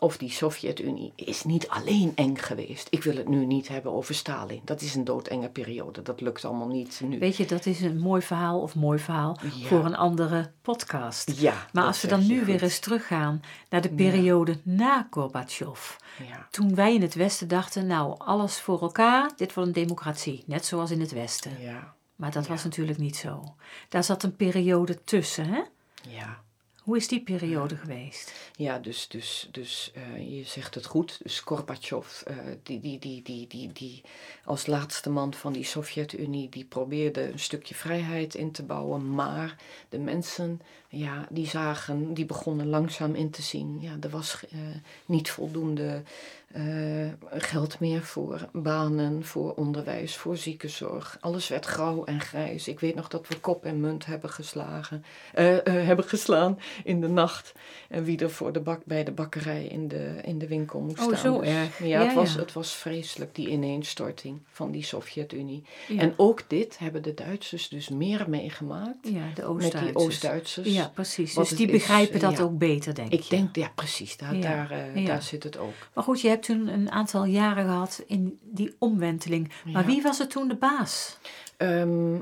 of 0.04 0.16
die 0.16 0.30
Sovjet-Unie 0.30 1.12
is 1.16 1.44
niet 1.44 1.68
alleen 1.68 2.12
eng 2.14 2.36
geweest. 2.36 2.86
Ik 2.90 3.02
wil 3.02 3.16
het 3.16 3.28
nu 3.28 3.46
niet 3.46 3.68
hebben 3.68 3.92
over 3.92 4.14
Stalin. 4.14 4.60
Dat 4.64 4.80
is 4.80 4.94
een 4.94 5.04
doodenge 5.04 5.48
periode. 5.48 6.02
Dat 6.02 6.20
lukt 6.20 6.44
allemaal 6.44 6.68
niet 6.68 7.00
nu. 7.04 7.18
Weet 7.18 7.36
je, 7.36 7.46
dat 7.46 7.66
is 7.66 7.80
een 7.80 7.98
mooi 7.98 8.22
verhaal 8.22 8.60
of 8.60 8.74
mooi 8.74 8.98
verhaal 8.98 9.38
voor 9.62 9.84
een 9.84 9.96
andere 9.96 10.50
podcast. 10.62 11.40
Ja, 11.40 11.66
maar 11.72 11.84
als 11.84 12.00
we 12.00 12.08
dan 12.08 12.26
nu 12.26 12.44
weer 12.44 12.62
eens 12.62 12.78
teruggaan 12.78 13.40
naar 13.68 13.80
de 13.80 13.90
periode 13.90 14.60
na 14.62 15.06
Gorbachev. 15.10 15.96
Ja. 16.28 16.48
Toen 16.50 16.74
wij 16.74 16.94
in 16.94 17.02
het 17.02 17.14
Westen 17.14 17.48
dachten, 17.48 17.86
nou, 17.86 18.14
alles 18.18 18.60
voor 18.60 18.80
elkaar, 18.80 19.30
dit 19.36 19.54
wordt 19.54 19.68
een 19.68 19.84
democratie. 19.84 20.44
Net 20.46 20.64
zoals 20.64 20.90
in 20.90 21.00
het 21.00 21.12
Westen. 21.12 21.60
Ja. 21.60 21.94
Maar 22.16 22.30
dat 22.30 22.46
was 22.46 22.64
natuurlijk 22.64 22.98
niet 22.98 23.16
zo. 23.16 23.54
Daar 23.88 24.04
zat 24.04 24.22
een 24.22 24.36
periode 24.36 25.04
tussen, 25.04 25.46
hè? 25.46 25.62
Ja. 26.08 26.42
Hoe 26.84 26.96
is 26.96 27.08
die 27.08 27.22
periode 27.22 27.76
geweest? 27.76 28.32
Ja, 28.56 28.78
dus, 28.78 29.08
dus, 29.08 29.48
dus 29.50 29.92
uh, 29.96 30.36
je 30.38 30.44
zegt 30.44 30.74
het 30.74 30.86
goed. 30.86 31.18
Dus 31.22 31.40
Gorbachev, 31.40 32.22
uh, 32.30 32.36
die, 32.62 32.80
die, 32.80 32.98
die, 32.98 33.22
die, 33.22 33.46
die, 33.46 33.72
die 33.72 34.02
als 34.44 34.66
laatste 34.66 35.10
man 35.10 35.34
van 35.34 35.52
die 35.52 35.64
Sovjet-Unie, 35.64 36.48
die 36.48 36.64
probeerde 36.64 37.32
een 37.32 37.38
stukje 37.38 37.74
vrijheid 37.74 38.34
in 38.34 38.52
te 38.52 38.62
bouwen. 38.62 39.14
Maar 39.14 39.56
de 39.88 39.98
mensen, 39.98 40.60
ja, 40.94 41.26
die 41.30 41.46
zagen, 41.46 42.14
die 42.14 42.26
begonnen 42.26 42.68
langzaam 42.68 43.14
in 43.14 43.30
te 43.30 43.42
zien. 43.42 43.78
Ja, 43.80 43.96
er 44.00 44.10
was 44.10 44.44
uh, 44.54 44.60
niet 45.06 45.30
voldoende 45.30 46.02
uh, 46.56 47.08
geld 47.30 47.80
meer 47.80 48.02
voor 48.02 48.48
banen, 48.52 49.24
voor 49.24 49.54
onderwijs, 49.54 50.16
voor 50.16 50.36
ziekenzorg. 50.36 51.16
Alles 51.20 51.48
werd 51.48 51.64
grauw 51.64 52.04
en 52.04 52.20
grijs. 52.20 52.68
Ik 52.68 52.80
weet 52.80 52.94
nog 52.94 53.08
dat 53.08 53.28
we 53.28 53.40
kop 53.40 53.64
en 53.64 53.80
munt 53.80 54.06
hebben 54.06 54.30
geslagen, 54.30 55.04
uh, 55.38 55.56
hebben 55.62 56.04
geslaan 56.04 56.58
in 56.84 57.00
de 57.00 57.08
nacht. 57.08 57.52
En 57.88 58.04
wie 58.04 58.18
er 58.18 58.30
voor 58.30 58.52
de 58.52 58.60
bak, 58.60 58.84
bij 58.84 59.04
de 59.04 59.12
bakkerij 59.12 59.64
in 59.64 59.88
de, 59.88 60.18
in 60.22 60.38
de 60.38 60.46
winkel 60.46 60.80
moest 60.80 60.98
oh, 60.98 61.04
staan. 61.04 61.16
zo 61.16 61.40
dus, 61.40 61.48
erg. 61.48 61.78
Ja, 61.78 61.86
ja, 61.86 62.04
het, 62.04 62.14
was, 62.14 62.34
het 62.34 62.52
was 62.52 62.72
vreselijk, 62.72 63.34
die 63.34 63.48
ineenstorting 63.48 64.40
van 64.50 64.70
die 64.70 64.84
Sovjet-Unie. 64.84 65.64
En 65.98 66.14
ook 66.16 66.42
dit 66.46 66.78
hebben 66.78 67.02
de 67.02 67.14
Duitsers 67.14 67.68
dus 67.68 67.88
meer 67.88 68.24
meegemaakt. 68.28 69.08
Ja, 69.08 69.30
de 69.34 69.44
Oost-Duitsers. 69.44 69.82
Met 69.82 69.94
die 69.94 70.04
Oost-Duitsers. 70.04 70.74
Ja, 70.84 70.90
precies. 70.94 71.34
Dus 71.34 71.48
die 71.48 71.70
begrijpen 71.70 72.20
dat 72.20 72.40
ook 72.40 72.58
beter, 72.58 72.94
denk 72.94 73.12
ik. 73.12 73.20
Ik 73.20 73.30
denk, 73.30 73.56
ja, 73.56 73.70
precies. 73.74 74.16
Daar, 74.16 74.40
daar, 74.40 74.88
daar 75.04 75.22
zit 75.22 75.42
het 75.42 75.58
ook. 75.58 75.74
Maar 75.92 76.04
goed, 76.04 76.20
je 76.20 76.28
hebt 76.28 76.44
toen 76.44 76.68
een 76.68 76.90
aantal 76.90 77.24
jaren 77.24 77.64
gehad 77.64 78.02
in 78.06 78.38
die 78.42 78.74
omwenteling. 78.78 79.52
Maar 79.72 79.84
wie 79.84 80.02
was 80.02 80.20
er 80.20 80.26
toen 80.26 80.48
de 80.48 80.56
baas? 80.56 81.18
Ehm, 81.56 82.14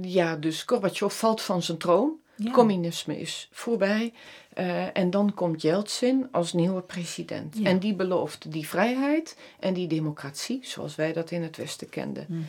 ja, 0.00 0.36
dus 0.36 0.62
Gorbachev 0.62 1.12
valt 1.18 1.42
van 1.42 1.62
zijn 1.62 1.78
troon. 1.78 2.12
Communisme 2.52 3.20
is 3.20 3.48
voorbij. 3.52 4.12
Uh, 4.58 4.96
en 4.96 5.10
dan 5.10 5.34
komt 5.34 5.62
Yeltsin 5.62 6.28
als 6.30 6.52
nieuwe 6.52 6.80
president. 6.80 7.56
En 7.62 7.78
die 7.78 7.94
belooft 7.94 8.52
die 8.52 8.68
vrijheid 8.68 9.36
en 9.60 9.74
die 9.74 9.86
democratie, 9.86 10.58
zoals 10.62 10.94
wij 10.94 11.12
dat 11.12 11.30
in 11.30 11.42
het 11.42 11.56
Westen 11.56 11.88
kenden. 11.88 12.26
Mhm. 12.28 12.42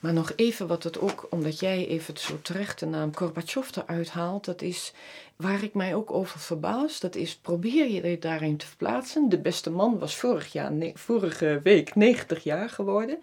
Maar 0.00 0.12
nog 0.12 0.32
even 0.36 0.66
wat 0.66 0.82
het 0.82 1.00
ook, 1.00 1.26
omdat 1.30 1.60
jij 1.60 1.86
even 1.86 2.18
zo 2.18 2.38
terecht 2.42 2.78
de 2.78 2.86
naam 2.86 3.16
Gorbachev 3.16 3.76
eruit 3.76 4.10
haalt, 4.10 4.44
dat 4.44 4.62
is 4.62 4.92
waar 5.36 5.62
ik 5.62 5.74
mij 5.74 5.94
ook 5.94 6.10
over 6.10 6.40
verbaas. 6.40 7.00
Dat 7.00 7.14
is, 7.14 7.36
probeer 7.36 7.88
je 7.88 8.08
je 8.08 8.18
daarin 8.18 8.56
te 8.56 8.66
verplaatsen. 8.66 9.28
De 9.28 9.38
beste 9.38 9.70
man 9.70 9.98
was 9.98 10.16
vorig 10.16 10.52
jaar, 10.52 10.72
vorige 10.94 11.60
week 11.62 11.94
90 11.94 12.44
jaar 12.44 12.68
geworden. 12.68 13.18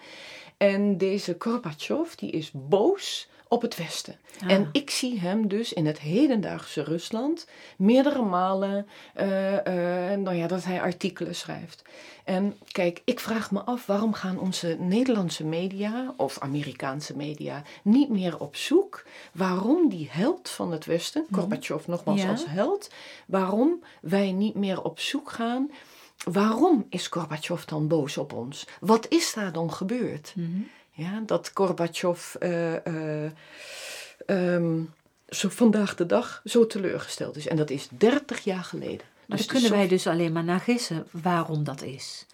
En 0.58 0.98
deze 0.98 1.36
Gorbachev, 1.39 2.13
die 2.15 2.32
is 2.32 2.51
boos 2.53 3.27
op 3.53 3.62
het 3.62 3.77
Westen. 3.77 4.15
En 4.48 4.69
ik 4.72 4.89
zie 4.89 5.19
hem 5.19 5.48
dus 5.48 5.74
in 5.74 5.86
het 5.86 6.00
hedendaagse 6.00 6.83
Rusland 6.83 7.48
meerdere 7.77 8.22
malen 8.22 8.88
uh, 9.19 9.51
uh, 9.51 9.57
nou 10.17 10.33
ja, 10.33 10.48
dat 10.48 10.63
hij 10.63 10.81
artikelen 10.81 11.36
schrijft. 11.36 11.83
En 12.24 12.57
kijk, 12.72 13.01
ik 13.05 13.19
vraag 13.19 13.51
me 13.51 13.62
af 13.62 13.86
waarom 13.86 14.13
gaan 14.13 14.39
onze 14.39 14.77
Nederlandse 14.79 15.45
media 15.45 16.13
of 16.17 16.39
Amerikaanse 16.39 17.15
media 17.15 17.63
niet 17.83 18.10
meer 18.10 18.39
op 18.39 18.55
zoek 18.55 19.05
waarom 19.31 19.89
die 19.89 20.07
held 20.12 20.50
van 20.50 20.72
het 20.72 20.86
Westen, 20.86 21.25
mhm. 21.27 21.39
Gorbachev 21.39 21.88
nogmaals 21.88 22.25
als 22.25 22.45
held, 22.48 22.89
waarom 23.25 23.83
wij 24.01 24.31
niet 24.31 24.55
meer 24.55 24.83
op 24.83 25.00
zoek 25.00 25.31
gaan. 25.31 25.72
Waarom 26.31 26.86
is 26.89 27.07
Gorbachev 27.07 27.63
dan 27.63 27.88
boos 27.88 28.17
op 28.17 28.33
ons? 28.33 28.67
Wat 28.79 29.05
is 29.10 29.33
daar 29.33 29.51
dan 29.51 29.74
gebeurd? 29.74 30.33
Mhm. 30.36 30.62
Ja, 30.96 31.22
dat 31.26 31.52
Gorbachev 31.54 32.36
uh, 32.40 33.32
zo 35.30 35.50
vandaag 35.50 35.96
de 35.96 36.06
dag 36.06 36.42
zo 36.44 36.68
teleurgesteld 36.68 37.36
is. 37.36 37.48
En 37.48 37.58
dat 37.58 37.70
is 37.70 37.88
30 37.92 38.44
jaar 38.44 38.64
geleden. 38.64 39.08
Maar 39.28 39.38
dus 39.38 39.48
kunnen 39.48 39.72
wij 39.72 39.88
dus 39.88 40.08
alleen 40.08 40.32
maar 40.32 40.44
naar 40.44 40.60
gissen 40.60 41.08
waarom 41.12 41.64
dat 41.64 41.82
is. 41.82 42.26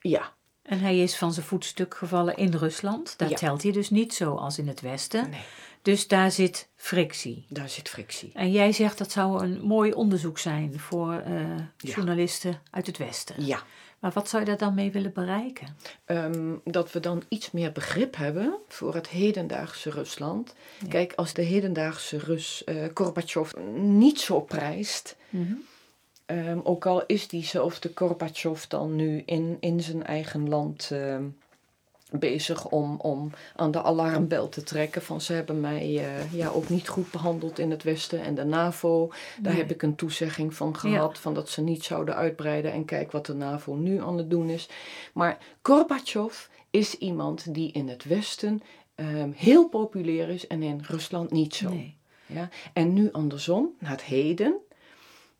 Ja. 0.00 0.32
En 0.62 0.80
hij 0.80 0.98
is 0.98 1.16
van 1.16 1.32
zijn 1.32 1.46
voetstuk 1.46 1.94
gevallen 1.94 2.36
in 2.36 2.54
Rusland. 2.54 3.14
Daar 3.18 3.28
telt 3.28 3.62
hij 3.62 3.72
dus 3.72 3.90
niet 3.90 4.14
zo 4.14 4.34
als 4.34 4.58
in 4.58 4.68
het 4.68 4.80
Westen. 4.80 5.30
Nee. 5.30 5.40
Dus 5.82 6.08
daar 6.08 6.30
zit 6.30 6.68
frictie. 6.76 7.44
Daar 7.48 7.68
zit 7.68 7.88
frictie. 7.88 8.30
En 8.34 8.50
jij 8.50 8.72
zegt 8.72 8.98
dat 8.98 9.10
zou 9.10 9.42
een 9.42 9.60
mooi 9.60 9.92
onderzoek 9.92 10.38
zijn 10.38 10.78
voor 10.78 11.22
uh, 11.28 11.58
journalisten 11.76 12.60
uit 12.70 12.86
het 12.86 12.98
Westen. 12.98 13.44
Ja. 13.44 13.62
Maar 14.00 14.12
wat 14.12 14.28
zou 14.28 14.42
je 14.42 14.48
daar 14.48 14.58
dan 14.58 14.74
mee 14.74 14.90
willen 14.90 15.12
bereiken? 15.12 15.76
Um, 16.06 16.60
dat 16.64 16.92
we 16.92 17.00
dan 17.00 17.22
iets 17.28 17.50
meer 17.50 17.72
begrip 17.72 18.16
hebben 18.16 18.54
voor 18.68 18.94
het 18.94 19.08
hedendaagse 19.08 19.90
Rusland. 19.90 20.54
Kijk, 20.88 21.12
als 21.14 21.32
de 21.32 21.42
hedendaagse 21.42 22.18
Rus 22.18 22.62
uh, 22.66 22.84
Gorbachev 22.94 23.52
niet 23.74 24.20
zo 24.20 24.40
prijst. 24.40 25.16
Mm 25.30 25.64
-hmm. 26.26 26.60
ook 26.64 26.86
al 26.86 27.06
is 27.06 27.28
diezelfde 27.28 27.90
Gorbachev 27.94 28.64
dan 28.64 28.96
nu 28.96 29.22
in, 29.26 29.56
in 29.60 29.80
zijn 29.80 30.04
eigen 30.04 30.48
land 30.48 30.90
uh, 30.92 31.16
bezig 32.10 32.68
om, 32.68 32.96
om 33.00 33.30
aan 33.56 33.70
de 33.70 33.82
alarmbel 33.82 34.48
te 34.48 34.62
trekken 34.62 35.02
van 35.02 35.20
ze 35.20 35.32
hebben 35.32 35.60
mij 35.60 35.88
uh, 35.90 36.32
ja, 36.32 36.48
ook 36.48 36.68
niet 36.68 36.88
goed 36.88 37.10
behandeld 37.10 37.58
in 37.58 37.70
het 37.70 37.82
Westen 37.82 38.22
en 38.22 38.34
de 38.34 38.44
NAVO. 38.44 39.10
Daar 39.40 39.56
heb 39.56 39.70
ik 39.70 39.82
een 39.82 39.94
toezegging 39.94 40.54
van 40.54 40.76
gehad 40.76 41.18
van 41.18 41.34
dat 41.34 41.48
ze 41.48 41.60
niet 41.60 41.84
zouden 41.84 42.14
uitbreiden 42.14 42.72
en 42.72 42.84
kijk 42.84 43.12
wat 43.12 43.26
de 43.26 43.34
NAVO 43.34 43.74
nu 43.74 44.00
aan 44.00 44.18
het 44.18 44.30
doen 44.30 44.48
is. 44.48 44.68
Maar 45.12 45.38
Gorbachev 45.62 46.46
is 46.70 46.94
iemand 46.94 47.54
die 47.54 47.72
in 47.72 47.88
het 47.88 48.04
Westen 48.04 48.62
um, 48.94 49.32
heel 49.36 49.68
populair 49.68 50.28
is 50.28 50.46
en 50.46 50.62
in 50.62 50.82
Rusland 50.86 51.30
niet 51.30 51.54
zo. 51.54 51.68
Nee. 51.68 51.96
Ja? 52.26 52.48
En 52.72 52.92
nu 52.92 53.12
andersom, 53.12 53.74
naar 53.78 53.90
het 53.90 54.02
heden. 54.02 54.56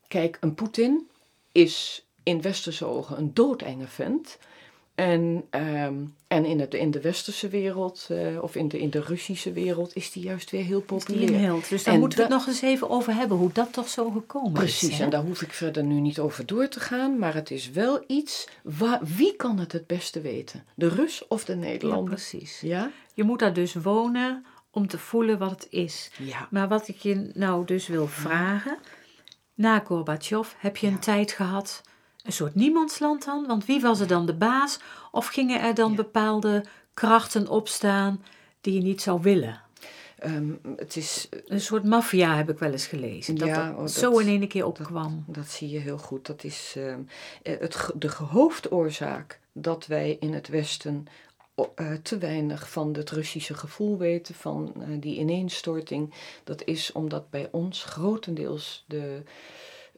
Kijk, 0.07 0.37
een 0.39 0.53
Poetin 0.53 1.09
is 1.51 2.05
in 2.23 2.41
westerse 2.41 2.85
ogen 2.85 3.17
een 3.17 3.33
doodenge 3.33 3.87
vent. 3.87 4.37
En, 4.95 5.43
um, 5.51 6.15
en 6.27 6.45
in, 6.45 6.59
het, 6.59 6.73
in 6.73 6.91
de 6.91 7.01
westerse 7.01 7.47
wereld, 7.47 8.07
uh, 8.11 8.43
of 8.43 8.55
in 8.55 8.67
de, 8.67 8.79
in 8.79 8.89
de 8.89 9.01
Russische 9.01 9.51
wereld, 9.51 9.95
is 9.95 10.11
die 10.11 10.23
juist 10.23 10.51
weer 10.51 10.63
heel 10.63 10.81
populair. 10.81 11.31
Is 11.31 11.41
held. 11.41 11.69
Dus 11.69 11.83
daar 11.83 11.93
en 11.93 11.99
moeten 11.99 12.17
we 12.17 12.23
het 12.23 12.33
nog 12.33 12.47
eens 12.47 12.61
even 12.61 12.89
over 12.89 13.13
hebben, 13.13 13.37
hoe 13.37 13.51
dat 13.53 13.73
toch 13.73 13.87
zo 13.87 14.09
gekomen 14.09 14.51
precies, 14.51 14.73
is. 14.73 14.79
Precies, 14.79 14.99
en 14.99 15.09
daar 15.09 15.23
hoef 15.23 15.41
ik 15.41 15.53
verder 15.53 15.83
nu 15.83 15.99
niet 15.99 16.19
over 16.19 16.45
door 16.45 16.67
te 16.67 16.79
gaan. 16.79 17.17
Maar 17.17 17.33
het 17.33 17.51
is 17.51 17.69
wel 17.69 18.03
iets, 18.07 18.47
waar, 18.63 18.99
wie 19.03 19.35
kan 19.35 19.59
het 19.59 19.71
het 19.71 19.87
beste 19.87 20.21
weten? 20.21 20.63
De 20.75 20.87
Rus 20.87 21.27
of 21.27 21.45
de 21.45 21.55
Nederlander? 21.55 22.09
Ja, 22.09 22.15
precies. 22.15 22.59
Ja? 22.61 22.91
Je 23.13 23.23
moet 23.23 23.39
daar 23.39 23.53
dus 23.53 23.73
wonen 23.73 24.45
om 24.71 24.87
te 24.87 24.97
voelen 24.97 25.37
wat 25.37 25.49
het 25.49 25.67
is. 25.69 26.11
Ja. 26.17 26.47
Maar 26.49 26.67
wat 26.67 26.87
ik 26.87 26.97
je 26.97 27.31
nou 27.33 27.65
dus 27.65 27.87
wil 27.87 28.07
vragen, 28.07 28.77
na 29.53 29.79
Gorbachev 29.79 30.53
heb 30.57 30.77
je 30.77 30.87
een 30.87 30.99
tijd 30.99 31.31
gehad 31.31 31.81
een 32.23 32.33
soort 32.33 32.55
niemandsland 32.55 33.25
dan? 33.25 33.47
Want 33.47 33.65
wie 33.65 33.81
was 33.81 33.99
er 33.99 34.07
dan 34.07 34.25
de 34.25 34.35
baas? 34.35 34.79
Of 35.11 35.27
gingen 35.27 35.61
er 35.61 35.75
dan 35.75 35.95
bepaalde 35.95 36.65
krachten 36.93 37.47
opstaan 37.47 38.23
die 38.61 38.73
je 38.73 38.81
niet 38.81 39.01
zou 39.01 39.21
willen? 39.21 39.61
Um, 40.25 40.59
het 40.75 40.95
is, 40.95 41.29
een 41.45 41.61
soort 41.61 41.83
maffia 41.83 42.35
heb 42.35 42.49
ik 42.49 42.59
wel 42.59 42.71
eens 42.71 42.87
gelezen. 42.87 43.35
Dat 43.35 43.47
ja, 43.47 43.71
dat 43.71 43.91
zo 43.91 44.17
in 44.17 44.27
één 44.27 44.47
keer 44.47 44.65
opkwam. 44.65 45.23
Dat, 45.25 45.35
dat, 45.35 45.49
zie 45.49 45.69
je 45.69 45.79
heel 45.79 45.97
goed. 45.97 46.25
Dat 46.25 46.43
is 46.43 46.75
uh, 46.77 46.95
het, 47.43 47.89
de 47.95 48.09
hoofdoorzaak 48.09 49.39
dat 49.53 49.85
wij 49.85 50.17
in 50.19 50.33
het 50.33 50.47
Westen 50.47 51.07
uh, 51.55 51.93
te 51.93 52.17
weinig 52.17 52.69
van 52.69 52.93
het 52.93 53.09
Russische 53.09 53.53
gevoel 53.53 53.97
weten, 53.97 54.35
van 54.35 54.73
uh, 54.77 54.83
die 54.99 55.17
ineenstorting. 55.17 56.13
Dat 56.43 56.63
is 56.65 56.91
omdat 56.91 57.29
bij 57.29 57.47
ons 57.51 57.83
grotendeels 57.83 58.83
de 58.87 59.23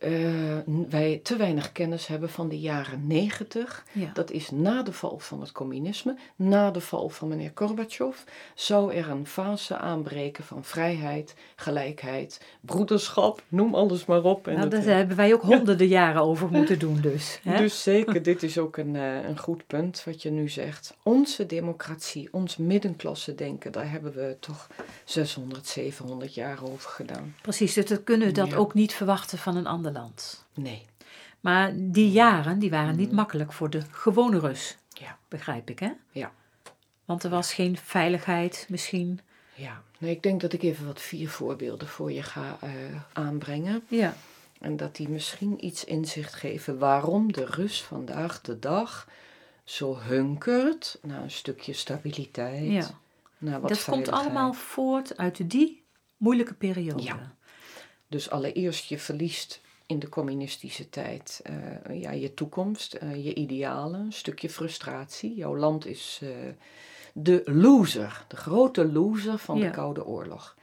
uh, 0.05 0.57
wij 0.89 1.19
te 1.23 1.35
weinig 1.35 1.71
kennis 1.71 2.07
hebben 2.07 2.29
van 2.29 2.49
de 2.49 2.59
jaren 2.59 3.07
negentig. 3.07 3.85
Ja. 3.91 4.11
Dat 4.13 4.31
is 4.31 4.51
na 4.51 4.83
de 4.83 4.93
val 4.93 5.19
van 5.19 5.41
het 5.41 5.51
communisme, 5.51 6.15
na 6.35 6.71
de 6.71 6.81
val 6.81 7.09
van 7.09 7.27
meneer 7.27 7.51
Gorbachev, 7.55 8.17
zou 8.55 8.93
er 8.93 9.09
een 9.09 9.27
fase 9.27 9.77
aanbreken 9.77 10.43
van 10.43 10.63
vrijheid, 10.63 11.35
gelijkheid, 11.55 12.41
broederschap, 12.61 13.43
noem 13.47 13.75
alles 13.75 14.05
maar 14.05 14.23
op. 14.23 14.47
En 14.47 14.55
nou, 14.55 14.69
daar 14.69 14.83
hebben 14.83 15.17
wij 15.17 15.33
ook 15.33 15.41
honderden 15.41 15.87
jaren 15.87 16.21
over 16.21 16.51
moeten 16.51 16.79
doen 16.79 17.01
dus. 17.01 17.39
Hè? 17.43 17.57
Dus 17.57 17.83
zeker, 17.83 18.23
dit 18.23 18.43
is 18.43 18.57
ook 18.57 18.77
een, 18.77 18.95
uh, 18.95 19.27
een 19.27 19.39
goed 19.39 19.67
punt 19.67 20.03
wat 20.03 20.21
je 20.21 20.31
nu 20.31 20.49
zegt. 20.49 20.95
Onze 21.03 21.45
democratie, 21.45 22.29
ons 22.31 22.57
middenklasse 22.57 23.35
denken, 23.35 23.71
daar 23.71 23.91
hebben 23.91 24.13
we 24.13 24.37
toch 24.39 24.67
600, 25.03 25.67
700 25.67 26.33
jaar 26.33 26.63
over 26.63 26.89
gedaan. 26.89 27.35
Precies, 27.41 27.73
dus 27.73 27.85
dat 27.85 28.03
kunnen 28.03 28.27
we 28.27 28.33
dat 28.33 28.49
ja. 28.49 28.55
ook 28.55 28.73
niet 28.73 28.93
verwachten 28.93 29.37
van 29.37 29.55
een 29.55 29.67
ander 29.67 29.92
Nee. 30.53 30.85
Maar 31.39 31.71
die 31.75 32.11
jaren 32.11 32.59
die 32.59 32.69
waren 32.69 32.95
niet 32.95 33.07
Mhm. 33.07 33.15
makkelijk 33.15 33.53
voor 33.53 33.69
de 33.69 33.81
gewone 33.91 34.39
Rus. 34.39 34.77
Ja. 34.89 35.17
Begrijp 35.27 35.69
ik, 35.69 35.79
hè? 35.79 35.91
Ja. 36.11 36.31
Want 37.05 37.23
er 37.23 37.29
was 37.29 37.53
geen 37.53 37.77
veiligheid 37.77 38.65
misschien. 38.69 39.19
Ja, 39.55 39.81
nee, 39.97 40.11
ik 40.11 40.23
denk 40.23 40.41
dat 40.41 40.53
ik 40.53 40.63
even 40.63 40.85
wat 40.85 41.01
vier 41.01 41.29
voorbeelden 41.29 41.87
voor 41.87 42.11
je 42.11 42.23
ga 42.23 42.57
uh, 42.63 42.69
aanbrengen. 43.13 43.83
Ja. 43.87 44.15
En 44.59 44.77
dat 44.77 44.95
die 44.95 45.09
misschien 45.09 45.65
iets 45.65 45.83
inzicht 45.83 46.33
geven 46.33 46.77
waarom 46.79 47.31
de 47.31 47.45
Rus 47.45 47.83
vandaag 47.83 48.41
de 48.41 48.59
dag 48.59 49.07
zo 49.63 49.97
hunkert 49.99 50.99
naar 51.01 51.21
een 51.21 51.31
stukje 51.31 51.73
stabiliteit. 51.73 52.71
Ja. 52.71 52.87
Naar 53.37 53.59
wat 53.61 53.69
dat 53.69 53.83
komt 53.83 54.09
allemaal 54.09 54.53
voort 54.53 55.17
uit 55.17 55.49
die 55.49 55.83
moeilijke 56.17 56.53
periode. 56.53 57.03
Ja. 57.03 57.35
Dus 58.07 58.29
allereerst 58.29 58.85
je 58.85 58.99
verliest 58.99 59.61
in 59.93 59.99
de 59.99 60.09
communistische 60.09 60.89
tijd 60.89 61.41
uh, 61.89 62.01
ja, 62.01 62.11
je 62.11 62.33
toekomst, 62.33 62.97
uh, 63.03 63.25
je 63.25 63.33
idealen, 63.33 63.99
een 63.99 64.13
stukje 64.13 64.49
frustratie. 64.49 65.35
Jouw 65.35 65.55
land 65.57 65.85
is 65.85 66.19
uh, 66.23 66.29
de 67.13 67.41
loser, 67.45 68.25
de 68.27 68.35
grote 68.35 68.91
loser 68.91 69.37
van 69.37 69.57
Ja. 69.57 69.65
de 69.65 69.71
Koude 69.71 70.05
Oorlog. 70.05 70.55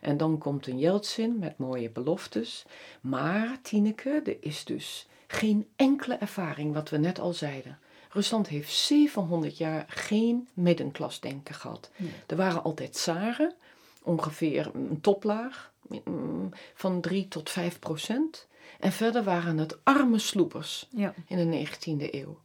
En 0.00 0.16
dan 0.16 0.38
komt 0.38 0.66
een 0.66 0.78
Jeltsin 0.78 1.38
met 1.38 1.58
mooie 1.58 1.90
beloftes. 1.90 2.64
Maar, 3.00 3.58
Tineke, 3.62 4.22
er 4.24 4.36
is 4.40 4.64
dus 4.64 5.06
geen 5.26 5.66
enkele 5.76 6.14
ervaring, 6.14 6.74
wat 6.74 6.88
we 6.90 6.96
net 6.98 7.18
al 7.18 7.32
zeiden. 7.32 7.78
Rusland 8.10 8.48
heeft 8.48 8.72
700 8.72 9.58
jaar 9.58 9.84
geen 9.88 10.48
middenklasdenken 10.54 11.54
gehad. 11.54 11.90
Er 12.26 12.36
waren 12.36 12.62
altijd 12.62 12.92
tsaren, 12.92 13.54
ongeveer 14.02 14.70
een 14.74 15.00
toplaag 15.00 15.72
mm, 16.04 16.48
van 16.74 17.00
3 17.00 17.28
tot 17.28 17.50
5 17.50 17.78
procent. 17.78 18.46
En 18.80 18.92
verder 18.92 19.22
waren 19.24 19.58
het 19.58 19.78
arme 19.84 20.18
sloepers 20.18 20.88
Ja. 20.90 21.14
in 21.26 21.36
de 21.50 21.66
19e 21.66 22.14
eeuw. 22.14 22.38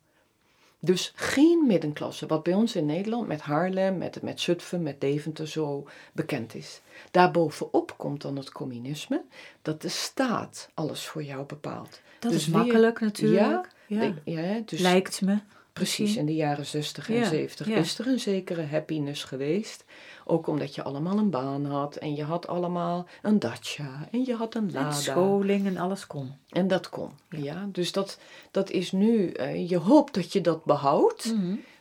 Dus 0.80 1.12
geen 1.16 1.64
middenklasse, 1.68 2.26
wat 2.28 2.44
bij 2.44 2.54
ons 2.54 2.76
in 2.76 2.86
Nederland 2.86 3.28
met 3.28 3.42
Haarlem, 3.42 3.98
met, 3.98 4.22
met 4.22 4.40
Zutphen, 4.42 4.84
met 4.84 5.02
Deventer 5.02 5.48
zo 5.48 5.88
bekend 6.14 6.56
is. 6.56 6.82
Daarbovenop 7.12 7.94
komt 7.98 8.22
dan 8.22 8.36
het 8.38 8.52
communisme, 8.52 9.24
dat 9.62 9.82
de 9.82 9.90
staat 9.90 10.70
alles 10.74 11.06
voor 11.06 11.24
jou 11.24 11.46
bepaalt. 11.46 12.02
Dat 12.20 12.32
Dus 12.32 12.42
is 12.42 12.48
weer- 12.48 12.58
makkelijk 12.58 13.00
natuurlijk. 13.00 13.70
Ja, 13.88 13.98
De- 14.00 14.32
ja, 14.32 14.60
dus 14.66 14.80
Lijkt 14.80 15.22
me. 15.22 15.38
Precies, 15.74 16.16
in 16.16 16.26
de 16.26 16.36
jaren 16.36 16.66
60 16.66 17.10
en 17.10 17.16
Ja, 17.16 17.26
70 17.30 17.68
ja. 17.68 17.76
is 17.78 18.00
er 18.00 18.08
een 18.08 18.20
zekere 18.20 18.66
happiness 18.66 19.24
geweest. 19.24 19.84
Ook 20.26 20.48
omdat 20.48 20.76
je 20.76 20.84
allemaal 20.84 21.18
een 21.18 21.30
baan 21.30 21.66
had 21.66 21.96
en 21.96 22.16
je 22.16 22.24
had 22.24 22.48
allemaal 22.48 23.08
een 23.22 23.40
dacia 23.40 24.08
en 24.12 24.24
je 24.26 24.36
had 24.36 24.56
een 24.56 24.68
En 24.68 24.74
lada. 24.74 24.92
scholing 24.92 25.66
en 25.66 25.78
alles 25.78 26.08
kon. 26.08 26.32
En 26.50 26.68
dat 26.68 26.90
kon. 26.90 27.10
Ja. 27.30 27.68
dus 27.72 27.92
dat, 27.92 28.18
dat 28.52 28.70
is 28.70 28.92
nu, 28.92 29.30
eh, 29.32 29.70
je 29.70 29.78
hoopt 29.78 30.14
dat 30.14 30.34
je 30.34 30.42
dat 30.42 30.66
behoudt, 30.66 31.34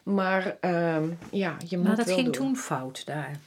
maar 0.02 0.56
ehm, 0.60 1.08
ja, 1.30 1.56
je 1.68 1.76
moet 1.76 1.86
Maar 1.86 1.96
dat 1.96 2.06
wel 2.06 2.14
ging 2.16 2.32
toen 2.32 2.56
fout 2.56 3.06
daar. 3.06 3.38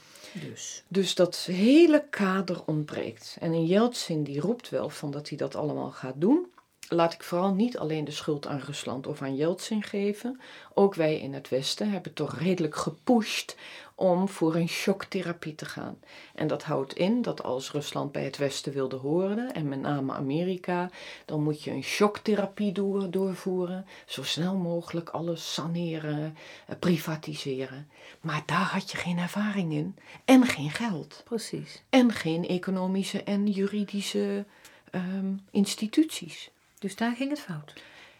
Dus. 0.49 0.83
Dus 0.87 1.15
dat 1.15 1.37
hele 1.51 2.03
kader 2.09 2.61
ontbreekt. 2.65 3.37
En 3.39 3.51
een 3.51 3.65
Jeltsin 3.65 4.23
die 4.23 4.39
roept 4.39 4.69
wel 4.69 4.89
van 4.89 5.11
dat 5.11 5.29
hij 5.29 5.37
dat 5.37 5.55
allemaal 5.55 5.91
gaat 5.91 6.13
doen. 6.17 6.45
Laat 6.89 7.13
ik 7.13 7.23
vooral 7.23 7.53
niet 7.53 7.77
alleen 7.77 8.05
de 8.05 8.11
schuld 8.11 8.47
aan 8.47 8.59
Rusland 8.59 9.07
of 9.07 9.21
aan 9.21 9.35
Yeltsin 9.35 9.83
geven. 9.83 10.39
Ook 10.73 10.95
wij 10.95 11.19
in 11.19 11.33
het 11.33 11.49
Westen 11.49 11.89
hebben 11.91 12.13
toch 12.13 12.37
redelijk 12.39 12.75
gepusht 12.75 13.55
om 13.95 14.29
voor 14.29 14.55
een 14.55 14.69
shocktherapie 14.69 15.55
te 15.55 15.65
gaan. 15.65 15.97
En 16.35 16.47
dat 16.47 16.63
houdt 16.63 16.93
in 16.93 17.21
dat 17.21 17.43
als 17.43 17.71
Rusland 17.71 18.11
bij 18.11 18.23
het 18.23 18.37
Westen 18.37 18.73
wilde 18.73 18.95
horen, 18.95 19.53
en 19.53 19.69
met 19.69 19.79
name 19.79 20.13
Amerika, 20.13 20.89
dan 21.25 21.43
moet 21.43 21.63
je 21.63 21.71
een 21.71 21.83
shocktherapie 21.83 22.71
door, 22.71 23.11
doorvoeren. 23.11 23.85
Zo 24.05 24.23
snel 24.23 24.55
mogelijk 24.55 25.09
alles 25.09 25.53
saneren, 25.53 26.37
eh, 26.67 26.75
privatiseren. 26.79 27.89
Maar 28.21 28.43
daar 28.45 28.69
had 28.71 28.91
je 28.91 28.97
geen 28.97 29.17
ervaring 29.17 29.73
in 29.73 29.95
en 30.25 30.45
geen 30.45 30.71
geld. 30.71 31.21
Precies. 31.23 31.83
En 31.89 32.11
geen 32.11 32.47
economische 32.47 33.23
en 33.23 33.47
juridische 33.47 34.45
ehm, 34.91 35.33
instituties. 35.51 36.51
Dus 36.85 36.95
daar 36.95 37.15
ging 37.15 37.29
het 37.29 37.39
fout. 37.39 37.73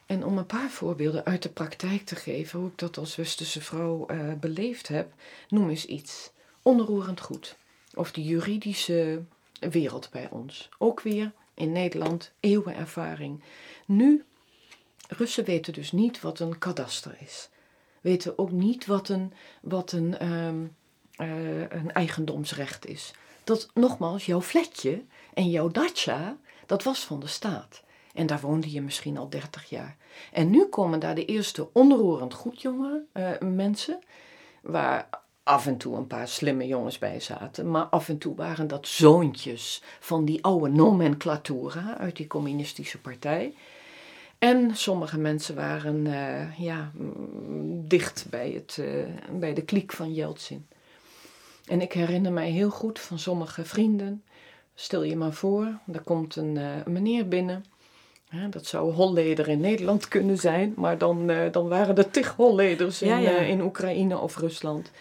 En 0.06 0.26
om 0.26 0.38
een 0.38 0.46
paar 0.46 0.70
voorbeelden 0.70 1.26
uit 1.26 1.44
de 1.44 1.50
praktijk 1.50 2.06
te 2.06 2.16
geven, 2.16 2.60
hoe 2.60 2.70
ik 2.70 2.78
dat 2.78 2.98
als 2.98 3.16
westerse 3.16 3.62
vrouw 3.62 4.06
uh, 4.12 4.34
beleefd 4.34 4.88
heb, 4.88 5.14
noem 5.50 5.70
eens 5.70 5.86
iets. 5.86 6.32
Onroerend 6.62 7.22
goed. 7.22 7.56
Of 7.94 8.12
de 8.12 8.24
juridische 8.24 9.24
wereld 9.60 10.10
bij 10.12 10.30
ons. 10.30 10.70
Ook 10.78 11.02
weer 11.02 11.32
in 11.54 11.72
Nederland 11.72 12.32
eeuwenervaring. 12.40 13.44
Nu, 13.86 14.24
Russen 15.08 15.46
weten 15.46 15.74
dus 15.74 15.92
niet 15.92 16.22
wat 16.22 16.40
een 16.40 16.58
kadaster 16.58 17.18
is. 17.20 17.50
Weten 18.02 18.38
ook 18.38 18.52
niet 18.52 18.86
wat 18.86 19.10
een, 19.10 19.34
wat 19.62 19.92
een, 19.92 20.18
ehm, 20.18 20.66
eh, 21.16 21.60
een 21.60 21.92
eigendomsrecht 21.92 22.86
is. 22.86 23.12
Dat 23.44 23.70
nogmaals, 23.74 24.26
jouw 24.26 24.42
flatje 24.42 25.04
en 25.34 25.50
jouw 25.50 25.70
dacha, 25.70 26.38
dat 26.66 26.84
was 26.84 27.00
van 27.00 27.20
de 27.20 27.28
staat. 27.28 27.84
En 28.16 28.26
daar 28.26 28.40
woonde 28.40 28.72
je 28.72 28.82
misschien 28.82 29.18
al 29.18 29.30
30 29.30 29.70
jaar. 29.70 29.98
En 30.32 30.50
nu 30.50 30.66
komen 30.66 31.00
daar 31.00 31.16
de 31.16 31.26
eerste 31.26 31.70
onroerend 31.74 32.34
goed 32.34 32.62
jonge 32.62 33.04
uh, 33.14 33.30
mensen, 33.40 34.00
waar 34.62 35.10
af 35.44 35.68
en 35.68 35.78
toe 35.78 35.96
een 35.96 36.08
paar 36.08 36.28
slimme 36.28 36.68
jongens 36.68 36.98
bij 36.98 37.20
zaten, 37.20 37.72
maar 37.72 37.84
af 37.84 38.10
en 38.10 38.18
toe 38.18 38.36
waren 38.36 38.68
dat 38.68 38.88
zoontjes 38.88 39.84
van 40.00 40.26
die 40.26 40.44
oude 40.44 40.70
nomenclatura 40.70 41.98
uit 41.98 42.16
die 42.16 42.28
communistische 42.28 43.02
partij. 43.02 43.54
En 44.38 44.76
sommige 44.76 45.18
mensen 45.18 45.56
waren 45.56 46.06
uh, 46.06 46.60
ja, 46.60 46.92
dicht 47.88 48.26
bij, 48.30 48.52
het, 48.52 48.78
uh, 48.80 49.06
bij 49.32 49.54
de 49.54 49.64
kliek 49.64 49.92
van 49.92 50.14
Jeltsin. 50.14 50.68
En 51.66 51.82
ik 51.82 51.94
herinner 51.94 52.32
mij 52.32 52.50
heel 52.50 52.70
goed 52.70 53.00
van 53.00 53.20
sommige 53.20 53.66
vrienden. 53.66 54.24
Stel 54.76 55.04
je 55.04 55.16
maar 55.16 55.34
voor, 55.34 55.80
er 55.92 56.02
komt 56.02 56.36
een, 56.36 56.60
meneer 56.86 57.28
binnen 57.28 57.66
dat 58.50 58.66
zou 58.66 58.94
Holleder 58.94 59.48
in 59.48 59.60
Nederland 59.60 60.08
kunnen 60.08 60.38
zijn, 60.38 60.74
maar 60.76 60.98
dan, 60.98 61.30
uh, 61.30 61.52
dan 61.52 61.68
waren 61.68 61.98
er 61.98 62.10
tig 62.10 62.36
Holleders 62.36 63.02
in, 63.02 63.22
uh, 63.22 63.50
in 63.50 63.62
Oekraïne 63.62 64.20
of 64.20 64.38
Rusland. 64.38 64.92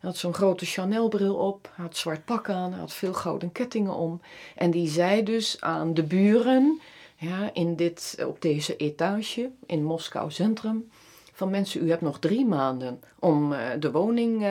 Hij 0.00 0.10
had 0.10 0.16
zo'n 0.16 0.34
grote 0.34 0.64
Chanel-bril 0.64 1.34
op, 1.34 1.70
hij 1.74 1.84
had 1.84 1.96
zwart 1.96 2.24
pak 2.24 2.50
aan, 2.50 2.70
hij 2.70 2.80
had 2.80 2.92
veel 2.92 3.12
gouden 3.12 3.52
kettingen 3.52 3.94
om. 3.94 4.20
En 4.56 4.70
die 4.70 4.88
zei 4.88 5.22
dus 5.22 5.56
aan 5.60 5.94
de 5.94 6.02
buren, 6.02 6.80
ja, 7.16 7.50
in 7.52 7.76
dit, 7.76 8.24
op 8.26 8.42
deze 8.42 8.76
etage 8.76 9.50
in 9.66 9.84
Moskou 9.84 10.30
Centrum, 10.30 10.90
van 11.32 11.50
mensen, 11.50 11.84
u 11.84 11.90
hebt 11.90 12.02
nog 12.02 12.18
drie 12.18 12.46
maanden 12.46 13.00
om 13.18 13.52
uh, 13.52 13.58
de 13.78 13.90
woning 13.90 14.46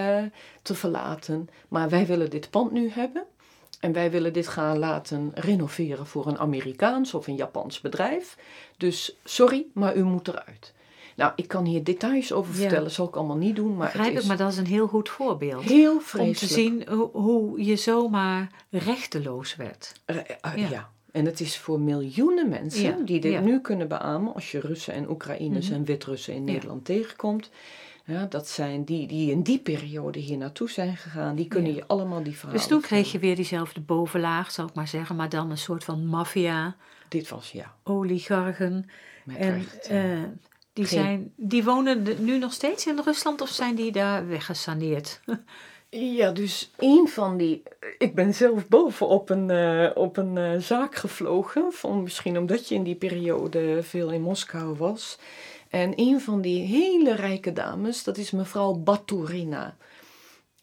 te 0.62 0.76
verlaten, 0.76 1.50
maar 1.68 1.90
wij 1.90 2.06
willen 2.06 2.30
dit 2.30 2.50
pand 2.50 2.72
nu 2.72 2.90
hebben. 2.90 3.24
En 3.84 3.92
wij 3.94 4.12
willen 4.12 4.34
dit 4.34 4.48
gaan 4.48 4.78
laten 4.78 5.32
renoveren 5.36 6.06
voor 6.08 6.28
een 6.28 6.38
Amerikaans 6.40 7.14
of 7.14 7.28
een 7.28 7.36
Japans 7.36 7.82
bedrijf. 7.82 8.38
Dus 8.78 9.16
sorry, 9.24 9.66
maar 9.74 9.96
u 9.96 10.04
moet 10.04 10.28
eruit. 10.28 10.74
Nou, 11.16 11.32
ik 11.36 11.48
kan 11.48 11.66
hier 11.66 11.84
details 11.84 12.32
over 12.32 12.54
vertellen, 12.54 12.92
zal 12.92 13.08
ik 13.08 13.16
allemaal 13.16 13.38
niet 13.38 13.56
doen. 13.56 13.76
Maar 13.76 13.86
Begrijp 13.88 14.08
het 14.08 14.16
is 14.18 14.22
ik, 14.22 14.28
maar 14.28 14.38
dat 14.38 14.52
is 14.52 14.58
een 14.58 14.66
heel 14.66 14.88
goed 14.88 15.10
voorbeeld. 15.10 15.64
heel 15.64 16.00
vreselijk. 16.00 16.42
Om 16.42 16.48
te 16.48 16.54
zien 16.54 16.86
hoe, 16.90 17.10
hoe 17.12 17.66
je 17.66 17.76
zomaar 17.76 18.52
rechteloos 18.70 19.56
werd. 19.56 19.94
Uh, 20.06 20.16
uh, 20.58 20.70
ja. 20.70 20.90
En 21.12 21.26
het 21.26 21.40
is 21.40 21.58
voor 21.58 21.80
miljoenen 21.80 22.50
mensen 22.50 22.82
Ja, 22.82 22.98
die 23.06 23.20
dit 23.20 23.42
nu 23.42 23.60
kunnen 23.62 23.88
beamen 23.88 24.34
als 24.34 24.52
je 24.52 24.60
Russen 24.60 24.94
en 24.94 25.10
Oekraïners 25.10 25.66
Mhm. 25.70 25.76
en 25.76 25.86
Wit-Russen 25.86 26.34
in. 26.34 26.44
Nederland 26.44 26.86
tegenkomt. 26.86 27.50
Ja, 28.06 28.26
dat 28.26 28.48
zijn 28.48 28.84
die 28.84 29.08
die 29.08 29.32
in 29.32 29.42
die 29.42 29.60
periode 29.60 30.20
hier 30.20 30.38
naartoe 30.38 30.70
zijn 30.70 30.98
gegaan, 30.98 31.36
die 31.36 31.48
kunnen 31.48 31.72
Ja. 31.72 31.78
je 31.78 31.88
allemaal 31.88 32.24
die 32.24 32.34
verhalen 32.34 32.58
Dus 32.60 32.68
toen 32.68 32.82
kreeg 32.82 33.12
je 33.12 33.20
weer 33.20 33.36
diezelfde 33.36 33.82
bovenlaag, 33.82 34.52
zal 34.52 34.68
ik 34.68 34.74
maar 34.74 34.88
zeggen, 34.88 35.16
maar 35.16 35.30
dan 35.30 35.52
een 35.52 35.58
soort 35.58 35.84
van 35.84 36.06
maffia, 36.06 36.76
Dit 37.08 37.30
was 37.30 37.52
ja, 37.52 37.74
oligarchen. 37.84 38.90
met 39.24 39.36
En 39.38 39.54
recht. 39.54 39.88
eh, 39.88 40.04
die, 40.74 40.86
Geen- 40.86 41.00
zijn, 41.04 41.34
die 41.36 41.64
wonen 41.64 42.04
nu 42.26 42.38
nog 42.38 42.54
steeds 42.54 42.88
in 42.88 43.00
Rusland 43.06 43.42
of 43.42 43.50
zijn 43.50 43.76
die 43.76 43.92
daar 43.92 44.28
weggesaneerd? 44.28 45.20
Ja, 45.96 46.32
dus 46.32 46.72
een 46.78 47.08
van 47.08 47.38
die. 47.38 47.64
Ik 47.98 48.16
ben 48.16 48.34
zelf 48.34 48.68
boven 48.68 49.08
op 49.08 49.30
een, 49.30 49.50
eh, 49.50 49.90
op 49.96 50.18
een 50.18 50.38
eh, 50.38 50.60
zaak 50.60 50.96
gevlogen. 50.96 51.72
Van, 51.74 52.04
misschien 52.04 52.38
omdat 52.38 52.68
je 52.68 52.76
in 52.76 52.84
die 52.84 52.96
periode 52.96 53.80
veel 53.84 54.10
in 54.12 54.22
Moskou 54.22 54.78
was. 54.78 55.18
En 55.74 55.94
een 55.96 56.22
van 56.22 56.42
die 56.42 56.66
hele 56.66 57.16
rijke 57.16 57.54
dames, 57.54 58.04
dat 58.04 58.18
is 58.18 58.32
mevrouw 58.32 58.74
Baturina. 58.74 59.76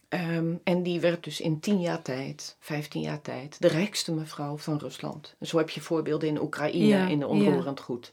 Ehm, 0.08 0.54
en 0.64 0.82
die 0.82 1.00
werd 1.00 1.24
dus 1.24 1.40
in 1.40 1.60
10 1.60 1.80
jaar 1.80 2.02
tijd, 2.02 2.56
15 2.60 3.00
jaar 3.00 3.20
tijd, 3.20 3.60
de 3.60 3.68
rijkste 3.68 4.12
mevrouw 4.12 4.56
van 4.56 4.78
Rusland. 4.78 5.34
En 5.38 5.46
zo 5.46 5.58
heb 5.58 5.70
je 5.70 5.80
voorbeelden 5.80 6.28
in 6.28 6.40
Oekraïne, 6.40 6.86
Ja, 6.86 7.06
in 7.06 7.18
de 7.18 7.24
ja. 7.24 7.30
onroerend 7.30 7.80
goed. 7.80 8.12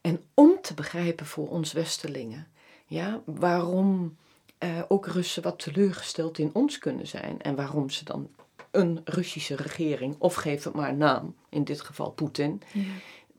En 0.00 0.20
om 0.34 0.58
te 0.62 0.74
begrijpen 0.74 1.26
voor 1.26 1.48
ons 1.48 1.72
Westelingen, 1.72 2.48
ja, 2.86 3.22
waarom 3.24 4.16
eh, 4.58 4.82
ook 4.88 5.06
Russen 5.06 5.42
wat 5.42 5.58
teleurgesteld 5.58 6.38
in 6.38 6.50
ons 6.52 6.78
kunnen 6.78 7.06
zijn. 7.06 7.40
En 7.40 7.54
waarom 7.54 7.90
ze 7.90 8.04
dan 8.04 8.30
een 8.70 9.00
Russische 9.04 9.56
regering, 9.56 10.14
of 10.18 10.34
geef 10.34 10.64
het 10.64 10.74
maar 10.74 10.88
een 10.88 10.96
naam, 10.96 11.34
in 11.48 11.64
dit 11.64 11.80
geval 11.80 12.10
Poetin. 12.10 12.62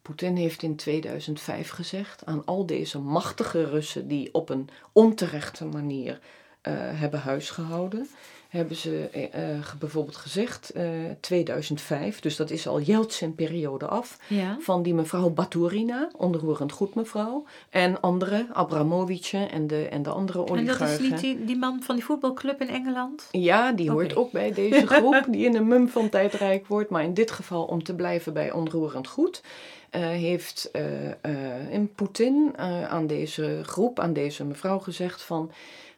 Poetin 0.04 0.36
heeft 0.36 0.63
in 0.63 0.76
2005 0.76 1.70
gezegd 1.70 2.26
aan 2.26 2.46
al 2.46 2.66
deze 2.66 3.00
machtige 3.00 3.70
Russen 3.70 4.08
die 4.08 4.34
op 4.34 4.50
een 4.50 4.70
onterechte 4.92 5.66
manier 5.66 6.20
eh, 6.62 6.74
hebben 6.76 7.20
huisgehouden. 7.20 8.10
Hebben 8.54 8.76
ze 8.76 9.10
eh, 9.12 9.54
eh, 9.56 9.60
bijvoorbeeld 9.80 10.16
gezegd, 10.16 10.70
eh 10.70 10.86
2005, 11.20 12.20
dus 12.20 12.36
dat 12.36 12.50
is 12.50 12.68
al 12.68 12.82
Yeltsin-periode 12.82 13.86
af, 13.86 14.18
Ja. 14.28 14.58
van 14.60 14.84
die 14.84 14.94
mevrouw 14.94 15.30
Baturina, 15.30 16.10
onroerend 16.18 16.72
goed 16.72 16.96
mevrouw, 16.96 17.46
en 17.70 18.02
andere, 18.02 18.48
Abramovic 18.52 19.32
en 19.52 19.68
de, 19.68 19.88
en 19.88 20.04
de 20.04 20.10
andere 20.10 20.39
En 20.39 20.46
dat 20.46 20.58
oligarchen. 20.58 21.06
is 21.06 21.12
niet 21.12 21.20
die, 21.20 21.46
die 21.46 21.58
man 21.58 21.82
van 21.84 21.96
die 21.96 22.04
voetbalclub 22.06 22.62
in 22.62 22.70
Engeland? 22.70 23.28
Ja, 23.32 23.72
die 23.72 23.92
hoort 23.92 24.16
ook 24.16 24.32
bij 24.32 24.54
deze 24.54 24.88
groep 24.88 25.26
die 25.30 25.46
in 25.46 25.56
een 25.56 25.68
mum 25.68 25.89
van 25.89 26.10
tijd 26.10 26.34
rijk 26.34 26.68
wordt. 26.68 26.89
Maar 26.89 27.04
in 27.04 27.13
dit 27.13 27.32
geval, 27.32 27.63
om 27.63 27.84
te 27.84 27.96
blijven 27.96 28.34
bij 28.34 28.52
onroerend 28.52 29.08
goed, 29.08 29.42
eh, 29.89 30.02
heeft 30.02 30.70
eh 30.72 31.12
eh, 31.22 31.72
in 31.72 31.94
Poetin 31.96 32.54
eh, 32.56 32.84
aan 32.86 33.08
deze 33.08 33.60
groep, 33.63 34.00
aan 34.00 34.13
deze 34.13 34.44
mevrouw 34.44 34.80
gezegd 34.80 35.22
van... 35.22 35.52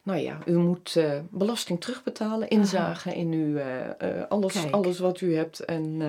Nou 0.06 0.18
ja, 0.18 0.38
u 0.44 0.56
moet 0.56 0.96
eh, 0.96 1.10
belasting 1.30 1.80
terugbetalen, 1.80 2.48
inzagen 2.48 3.14
in 3.14 3.32
uw, 3.32 3.56
eh, 3.56 4.20
eh, 4.20 4.28
alles, 4.28 4.52
Kijk. 4.52 4.74
alles 4.74 4.98
wat 4.98 5.20
u 5.20 5.36
hebt. 5.36 5.64
En 5.64 6.02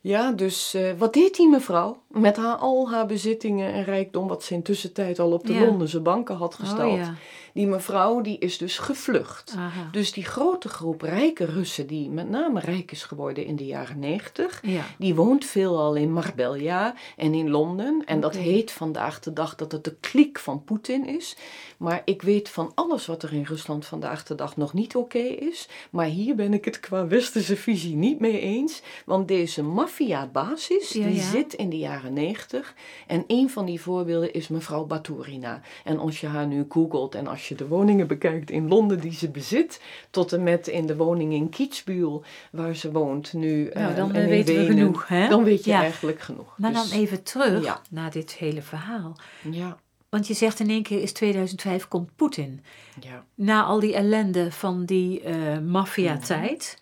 ja, 0.00 0.32
dus 0.32 0.76
wat 0.98 1.12
deed 1.12 1.36
die 1.36 1.48
mevrouw 1.48 2.02
met 2.08 2.36
haar, 2.36 2.56
al 2.56 2.90
haar 2.90 3.06
bezittingen 3.06 3.72
en 3.72 3.84
rijkdom... 3.84 4.28
wat 4.28 4.44
ze 4.44 4.54
intussen 4.54 4.92
tijd 4.92 5.18
al 5.18 5.32
op 5.32 5.46
de 5.46 5.52
Ja. 5.52 5.64
Londense 5.64 6.00
banken 6.00 6.36
had 6.36 6.54
gestald? 6.54 6.92
Oh 6.92 6.98
ja. 6.98 7.14
Die 7.54 7.66
mevrouw 7.66 8.20
die 8.20 8.38
is 8.38 8.58
dus 8.58 8.78
gevlucht. 8.78 9.54
Aha. 9.56 9.88
Dus 9.92 10.12
die 10.12 10.24
grote 10.24 10.68
groep 10.68 11.02
rijke 11.02 11.44
Russen, 11.44 11.86
die 11.86 12.08
met 12.10 12.28
name 12.28 12.60
rijk 12.60 12.92
is 12.92 13.02
geworden 13.02 13.44
in 13.44 13.56
de 13.56 13.66
jaren 13.66 13.98
90, 13.98 14.60
Ja. 14.62 14.84
die 14.98 15.14
woont 15.14 15.44
veelal 15.44 15.94
in 15.94 16.12
Marbella 16.12 16.94
en 17.16 17.34
in 17.34 17.50
Londen. 17.50 18.02
En 18.06 18.20
dat 18.20 18.36
heet 18.36 18.70
vandaag 18.70 19.20
de 19.20 19.32
dag 19.32 19.54
dat 19.54 19.72
het 19.72 19.84
de 19.84 19.96
kliek 20.00 20.38
van 20.38 20.64
Poetin 20.64 21.06
is. 21.06 21.36
Maar 21.76 22.02
ik 22.04 22.22
weet 22.22 22.48
van 22.48 22.72
alles 22.74 23.06
wat 23.06 23.22
er 23.22 23.32
in 23.32 23.44
Rusland 23.44 23.86
vandaag 23.86 24.24
de 24.24 24.34
dag 24.34 24.56
nog 24.56 24.72
niet 24.72 24.96
oké 24.96 25.18
is. 25.18 25.68
Maar 25.90 26.06
hier 26.06 26.34
ben 26.34 26.54
ik 26.54 26.64
het 26.64 26.80
qua 26.80 27.06
westerse 27.06 27.56
visie 27.56 27.96
niet 27.96 28.20
mee 28.20 28.40
eens. 28.40 28.82
Want 29.06 29.28
deze 29.28 29.62
maffia-basis, 29.62 30.92
Ja, 30.92 31.06
die 31.06 31.14
ja. 31.14 31.22
zit 31.30 31.52
in 31.54 31.70
de 31.70 31.78
jaren 31.78 32.12
90. 32.12 32.74
En 33.06 33.24
een 33.26 33.50
van 33.50 33.64
die 33.66 33.80
voorbeelden 33.80 34.32
is 34.32 34.48
mevrouw 34.48 34.84
Baturina. 34.84 35.60
En 35.84 35.98
als 35.98 36.20
je 36.20 36.26
haar 36.26 36.46
nu 36.46 36.66
googelt 36.68 37.14
en 37.14 37.26
als 37.26 37.41
je 37.48 37.54
de 37.54 37.66
woningen 37.68 38.06
bekijkt 38.06 38.50
in 38.50 38.68
Londen 38.68 39.00
die 39.00 39.12
ze 39.12 39.28
bezit, 39.30 39.80
tot 40.10 40.32
en 40.32 40.42
met 40.42 40.66
in 40.68 40.86
de 40.86 40.96
woning 40.96 41.32
in 41.32 41.48
Kitzbühel 41.48 42.24
waar 42.50 42.74
ze 42.76 42.92
woont 42.92 43.32
nu. 43.32 43.70
Nou, 43.74 43.90
eh, 43.90 43.96
dan 43.96 44.12
en 44.14 44.22
eh, 44.22 44.28
weten 44.28 44.54
we 44.54 44.64
genoeg, 44.66 45.08
hè? 45.08 45.28
Dan 45.28 45.44
weet 45.44 45.64
je 45.64 45.70
Ja. 45.70 45.80
eigenlijk 45.82 46.20
genoeg. 46.20 46.54
Maar 46.58 46.72
Dus, 46.72 46.90
dan 46.90 46.98
even 46.98 47.22
terug 47.22 47.64
ja. 47.64 47.80
naar 47.90 48.10
dit 48.10 48.32
hele 48.32 48.62
verhaal. 48.62 49.16
Ja, 49.50 49.76
Want 50.08 50.26
je 50.26 50.34
zegt 50.34 50.60
in 50.60 50.70
één 50.70 50.82
keer 50.82 51.02
is 51.02 51.12
2005 51.12 51.88
komt 51.88 52.16
Poetin. 52.16 52.62
ja. 53.00 53.24
Na 53.34 53.62
al 53.62 53.80
die 53.80 53.94
ellende 53.94 54.52
van 54.52 54.84
die 54.84 55.20
eh 55.20 55.58
maffia-tijd 55.58 56.80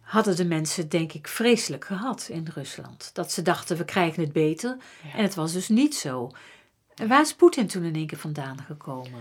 hadden 0.00 0.36
de 0.36 0.44
mensen, 0.44 0.88
denk 0.88 1.12
ik, 1.12 1.28
vreselijk 1.28 1.84
gehad 1.84 2.28
in 2.30 2.48
Rusland. 2.54 3.10
Dat 3.12 3.32
ze 3.32 3.42
dachten, 3.42 3.76
we 3.76 3.84
krijgen 3.84 4.22
het 4.22 4.32
beter. 4.32 4.76
En 5.16 5.22
het 5.22 5.34
was 5.34 5.52
dus 5.52 5.68
niet 5.68 5.94
zo. 5.96 6.30
En 6.94 7.08
waar 7.08 7.20
is 7.20 7.34
Poetin 7.34 7.66
toen 7.66 7.84
in 7.84 7.94
één 7.94 8.06
keer 8.06 8.18
vandaan 8.18 8.58
gekomen? 8.66 9.20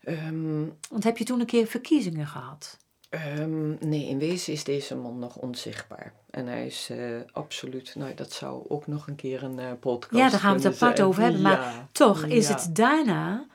Ehm, 0.00 0.64
Want 0.90 1.04
heb 1.04 1.18
je 1.18 1.24
toen 1.24 1.40
een 1.40 1.46
keer 1.46 1.66
verkiezingen 1.66 2.26
gehad? 2.26 2.78
Ehm, 3.10 3.88
nee, 3.88 4.08
in 4.08 4.18
wezen 4.18 4.52
is 4.52 4.64
deze 4.64 4.96
man 4.96 5.18
nog 5.18 5.36
onzichtbaar. 5.36 6.12
En 6.30 6.46
hij 6.46 6.66
is 6.66 6.88
uh, 6.92 7.20
absoluut, 7.32 7.94
nou 7.94 8.14
dat 8.14 8.32
zou 8.32 8.64
ook 8.68 8.86
nog 8.86 9.06
een 9.08 9.14
keer 9.14 9.42
een 9.42 9.58
uh, 9.58 9.70
podcast 9.80 10.14
Ja, 10.14 10.30
daar 10.30 10.40
gaan 10.40 10.58
we 10.58 10.68
het 10.68 10.74
apart 10.74 11.00
over 11.00 11.22
hebben. 11.22 11.40
Maar 11.42 11.88
toch 11.92 12.24
is 12.24 12.48
het 12.48 12.70
daarna 12.72 13.46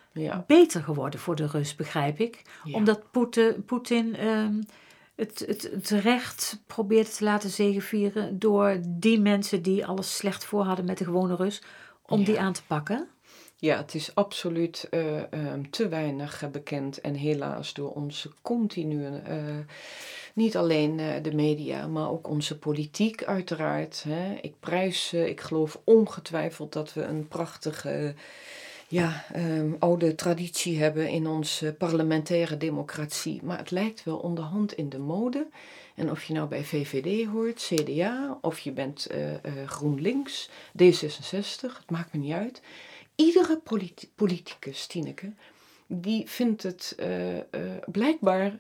beter 0.48 0.84
geworden 0.84 1.20
voor 1.20 1.36
de 1.36 1.48
Rus, 1.48 1.76
begrijp 1.76 2.20
ik. 2.20 2.42
Omdat 2.72 3.12
Poetin 3.66 4.26
um, 4.26 4.64
het, 5.16 5.44
het, 5.48 5.70
het 5.72 5.90
recht 5.90 6.62
probeert 6.68 7.18
te 7.18 7.24
laten 7.24 7.50
zegevieren 7.50 8.40
door 8.40 8.78
die 8.88 9.20
mensen 9.20 9.62
die 9.62 9.86
alles 9.86 10.16
slecht 10.16 10.46
voor 10.46 10.64
hadden 10.64 10.86
met 10.86 10.98
de 10.98 11.04
gewone 11.04 11.36
Rus, 11.36 11.62
om 12.02 12.24
die 12.24 12.40
aan 12.40 12.54
te 12.54 12.66
pakken. 12.68 13.08
Ja, 13.66 13.78
het 13.78 13.96
is 13.96 14.16
absoluut 14.16 14.88
uh, 14.92 15.22
um, 15.32 15.70
te 15.70 15.88
weinig 15.88 16.44
uh, 16.44 16.50
bekend 16.50 17.02
en 17.02 17.14
helaas 17.14 17.74
door 17.74 17.92
onze 17.92 18.30
continue, 18.42 19.22
uh, 19.30 19.44
niet 20.34 20.58
alleen 20.58 21.02
de 21.22 21.36
media, 21.36 21.88
maar 21.88 22.10
ook 22.10 22.28
onze 22.28 22.58
politiek 22.58 23.24
uiteraard. 23.24 24.04
Hè. 24.08 24.38
Ik 24.42 24.54
prijs, 24.60 25.14
ik 25.14 25.42
geloof 25.42 25.80
ongetwijfeld 25.84 26.74
dat 26.74 26.94
we 26.94 27.04
een 27.04 27.28
prachtige 27.28 28.14
ja, 28.88 29.26
um, 29.36 29.76
oude 29.80 30.16
traditie 30.16 30.80
hebben 30.80 31.10
in 31.10 31.28
onze 31.28 31.76
parlementaire 31.78 32.58
democratie. 32.58 33.40
Maar 33.44 33.58
het 33.58 33.72
lijkt 33.72 34.04
wel 34.04 34.18
onderhand 34.18 34.74
in 34.74 34.90
de 34.90 35.00
mode. 35.00 35.48
En 35.96 36.12
of 36.12 36.24
je 36.24 36.34
nou 36.34 36.48
bij 36.48 36.64
VVD 36.64 37.28
hoort, 37.28 37.72
CDA, 37.74 38.38
of 38.42 38.60
je 38.60 38.72
bent 38.72 39.08
GroenLinks, 39.66 40.50
D66, 40.84 41.62
het 41.62 41.90
maakt 41.90 42.14
me 42.14 42.20
niet 42.20 42.34
uit 42.34 42.62
iedere 43.16 43.62
politicus, 44.16 44.88
Tineke, 44.88 45.34
die 45.88 46.30
vindt 46.30 46.64
het 46.64 46.96
uh, 47.00 47.36
uh, 47.36 47.42
blijkbaar, 47.86 48.60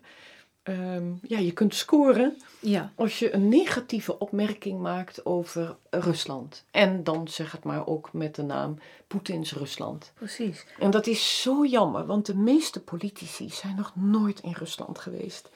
um, 0.63 1.19
ja, 1.21 1.37
je 1.37 1.51
kunt 1.51 1.75
scoren 1.75 2.37
ja. 2.59 2.91
als 2.95 3.19
je 3.19 3.33
een 3.33 3.49
negatieve 3.49 4.19
opmerking 4.19 4.79
maakt 4.79 5.25
over 5.25 5.77
Rusland. 5.89 6.65
En 6.71 7.03
dan 7.03 7.27
zeg 7.27 7.51
het 7.51 7.63
maar 7.63 7.87
ook 7.87 8.13
met 8.13 8.35
de 8.35 8.43
naam 8.43 8.77
Poetins 9.07 9.53
Rusland. 9.53 10.11
Precies. 10.13 10.65
En 10.79 10.91
dat 10.91 11.07
is 11.07 11.41
zo 11.41 11.65
jammer, 11.65 12.05
want 12.05 12.25
de 12.25 12.35
meeste 12.35 12.81
politici 12.81 13.49
zijn 13.49 13.75
nog 13.75 13.91
nooit 13.95 14.39
in 14.39 14.53
Rusland 14.53 14.99
geweest. 14.99 15.49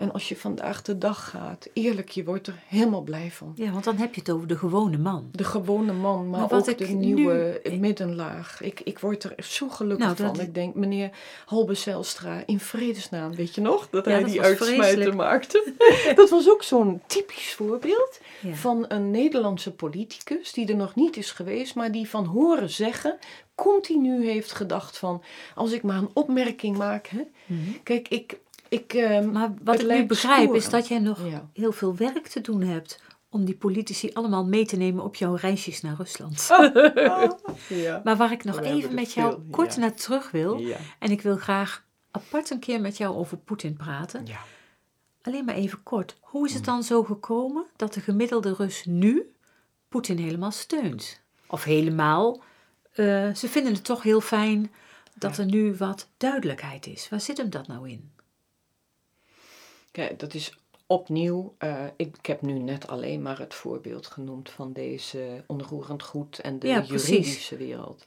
En 0.00 0.12
als 0.12 0.28
je 0.28 0.36
vandaag 0.36 0.82
de 0.82 0.98
dag 0.98 1.30
gaat, 1.30 1.68
eerlijk, 1.72 2.08
je 2.08 2.24
wordt 2.24 2.46
er 2.46 2.62
helemaal 2.66 3.00
blij 3.02 3.30
van. 3.30 3.52
Ja, 3.54 3.70
want 3.70 3.84
dan 3.84 3.96
heb 3.96 4.14
je 4.14 4.20
het 4.20 4.30
over 4.30 4.46
de 4.46 4.56
gewone 4.56 4.98
man. 4.98 5.28
De 5.32 5.44
gewone 5.44 5.92
man, 5.92 6.30
maar, 6.30 6.52
ook 6.52 6.78
de 6.78 6.86
nieuwe 6.86 7.60
middenlaag. 7.78 8.60
Ik, 8.62 8.80
ik 8.80 8.98
word 8.98 9.24
er 9.24 9.34
zo 9.38 9.68
gelukkig 9.68 10.06
nou, 10.06 10.16
van. 10.16 10.40
Ik 10.40 10.54
denk, 10.54 10.74
meneer 10.74 11.10
Halbe 11.46 11.74
Zelstra, 11.74 12.42
in 12.46 12.60
vredesnaam, 12.60 13.34
weet 13.34 13.54
je 13.54 13.60
nog? 13.60 13.88
Dat 13.90 14.04
hij 14.04 14.24
die 14.24 14.40
uitsmijter 14.40 15.16
maakte. 15.16 15.74
dat 16.14 16.30
was 16.30 16.50
ook 16.50 16.62
zo'n 16.62 17.02
typisch 17.06 17.54
voorbeeld 17.54 18.20
van 18.52 18.84
een 18.88 19.10
Nederlandse 19.10 19.72
politicus 19.72 20.52
die 20.52 20.68
er 20.68 20.76
nog 20.76 20.94
niet 20.94 21.16
is 21.16 21.30
geweest, 21.30 21.74
maar 21.74 21.92
die 21.92 22.08
van 22.08 22.24
horen 22.24 22.70
zeggen 22.70 23.18
continu 23.54 24.26
heeft 24.26 24.52
gedacht 24.52 24.98
van, 24.98 25.22
als 25.54 25.72
ik 25.72 25.82
maar 25.82 25.96
een 25.96 26.10
opmerking 26.12 26.76
maak. 26.76 27.06
Hè, 27.06 27.22
mhm. 27.46 27.70
Kijk, 27.82 28.08
ik, 28.08 28.38
ik, 28.70 28.94
uh, 28.94 29.20
maar 29.20 29.54
wat 29.62 29.80
ik 29.80 29.88
nu 29.88 30.06
begrijp 30.06 30.54
is 30.54 30.68
dat 30.68 30.88
jij 30.88 30.98
nog 30.98 31.18
heel 31.52 31.72
veel 31.72 31.96
werk 31.96 32.26
te 32.26 32.40
doen 32.40 32.62
hebt 32.62 33.02
om 33.28 33.44
die 33.44 33.56
politici 33.56 34.10
allemaal 34.12 34.44
mee 34.44 34.66
te 34.66 34.76
nemen 34.76 35.04
op 35.04 35.14
jouw 35.14 35.34
reisjes 35.34 35.80
naar 35.80 35.96
Rusland. 35.96 36.48
ja. 37.68 38.00
Maar 38.04 38.16
waar 38.16 38.32
ik 38.32 38.44
nog 38.44 38.60
even 38.60 38.94
met 38.94 39.12
jou 39.12 39.40
kort 39.50 39.76
naar 39.76 39.94
terug 39.94 40.30
wil, 40.30 40.62
en 40.98 41.10
ik 41.10 41.22
wil 41.22 41.36
graag 41.36 41.84
apart 42.10 42.50
een 42.50 42.58
keer 42.58 42.80
met 42.80 42.96
jou 42.96 43.16
over 43.16 43.36
Poetin 43.36 43.76
praten. 43.76 44.24
Alleen 45.22 45.44
maar 45.44 45.54
even 45.54 45.82
kort. 45.82 46.16
Hoe 46.20 46.46
is 46.46 46.54
het 46.54 46.66
mm. 46.66 46.72
dan 46.72 46.82
zo 46.82 47.04
gekomen 47.04 47.66
dat 47.76 47.94
de 47.94 48.00
gemiddelde 48.00 48.54
Rus 48.54 48.84
nu 48.84 49.32
Poetin 49.88 50.18
helemaal 50.18 50.50
steunt? 50.50 51.20
Of 51.46 51.64
helemaal, 51.64 52.42
uh, 52.94 53.34
ze 53.34 53.48
vinden 53.48 53.72
het 53.72 53.84
toch 53.84 54.02
heel 54.02 54.20
fijn 54.20 54.72
dat 55.14 55.38
er 55.38 55.46
nu 55.46 55.74
wat 55.76 56.08
duidelijkheid 56.16 56.86
is. 56.86 57.08
Waar 57.08 57.20
zit 57.20 57.36
hem 57.36 57.50
dat 57.50 57.66
nou 57.66 57.88
in? 57.88 58.10
Kijk, 59.90 60.18
dat 60.18 60.34
is 60.34 60.58
opnieuw, 60.86 61.54
uh, 61.58 61.84
ik, 61.96 62.16
ik, 62.16 62.26
heb 62.26 62.42
nu 62.42 62.52
net 62.52 62.88
alleen 62.88 63.22
maar 63.22 63.38
het 63.38 63.54
voorbeeld 63.54 64.06
genoemd 64.06 64.50
van 64.50 64.72
deze 64.72 65.44
onroerend 65.46 66.02
goed 66.02 66.38
en 66.38 66.58
de 66.58 66.68
juridische 66.68 67.56
wereld. 67.56 68.06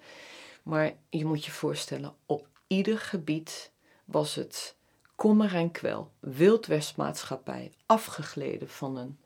Maar 0.63 0.93
je 1.09 1.25
moet 1.25 1.45
je 1.45 1.51
voorstellen, 1.51 2.13
op 2.25 2.47
ieder 2.67 2.99
gebied 2.99 3.71
was 4.05 4.35
het 4.35 4.75
kommer 5.15 5.55
en 5.55 5.71
kwel, 5.71 6.11
wildwestmaatschappij, 6.19 7.71
afgegleden 7.85 8.69
van 8.69 8.97
een 8.97 9.17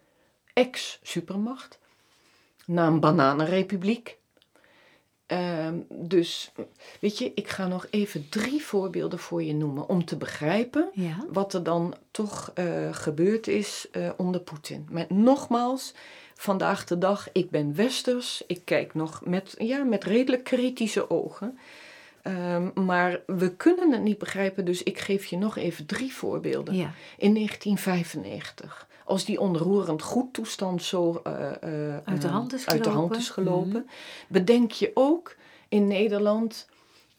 ex-supermacht 0.53 1.79
naar 2.65 2.87
een 2.87 2.99
bananenrepubliek 2.99 4.17
Ehm, 5.27 5.75
dus, 5.89 6.51
weet 6.99 7.17
je, 7.17 7.31
ik 7.35 7.49
ga 7.49 7.67
nog 7.67 7.87
even 7.89 8.29
drie 8.29 8.63
voorbeelden 8.63 9.19
voor 9.19 9.43
je 9.43 9.53
noemen 9.53 9.89
om 9.89 10.05
te 10.05 10.17
begrijpen 10.17 10.89
wat 11.29 11.53
er 11.53 11.63
dan 11.63 11.95
toch 12.11 12.51
uh, 12.55 12.93
gebeurd 12.93 13.47
is 13.47 13.87
uh, 13.91 14.09
onder 14.17 14.41
Poetin. 14.41 14.87
Met 14.89 15.09
nogmaals, 15.09 15.93
vandaag 16.33 16.85
de 16.85 16.97
dag, 16.97 17.29
ik 17.31 17.49
ben 17.49 17.75
westers, 17.75 18.43
ik 18.47 18.61
kijk 18.63 18.93
nog 18.93 19.21
met, 19.25 19.55
ja, 19.57 19.83
met 19.83 20.03
redelijk 20.03 20.43
kritische 20.43 21.09
ogen. 21.09 21.57
Um, 22.23 22.71
maar 22.85 23.19
we 23.25 23.55
kunnen 23.55 23.91
het 23.91 24.01
niet 24.01 24.17
begrijpen, 24.17 24.65
dus 24.65 24.83
ik 24.83 24.99
geef 24.99 25.25
je 25.25 25.37
nog 25.37 25.57
even 25.57 25.85
drie 25.85 26.13
voorbeelden. 26.13 26.75
Ja. 26.75 26.93
In 27.17 27.33
1995 27.33 28.87
als 29.07 29.25
die 29.25 29.39
onroerend 29.39 30.01
goed 30.01 30.33
toestand 30.33 30.83
zo 30.83 31.21
uh, 31.27 31.33
uh, 31.33 31.97
uit, 32.03 32.21
de 32.21 32.27
hand 32.27 32.53
is 32.53 32.67
uit 32.67 32.83
de 32.83 32.89
hand 32.89 33.15
is 33.15 33.29
gelopen, 33.29 33.69
mhm. 33.69 33.93
bedenk 34.27 34.71
je 34.71 34.91
ook 34.93 35.35
in 35.69 35.87
Nederland 35.87 36.67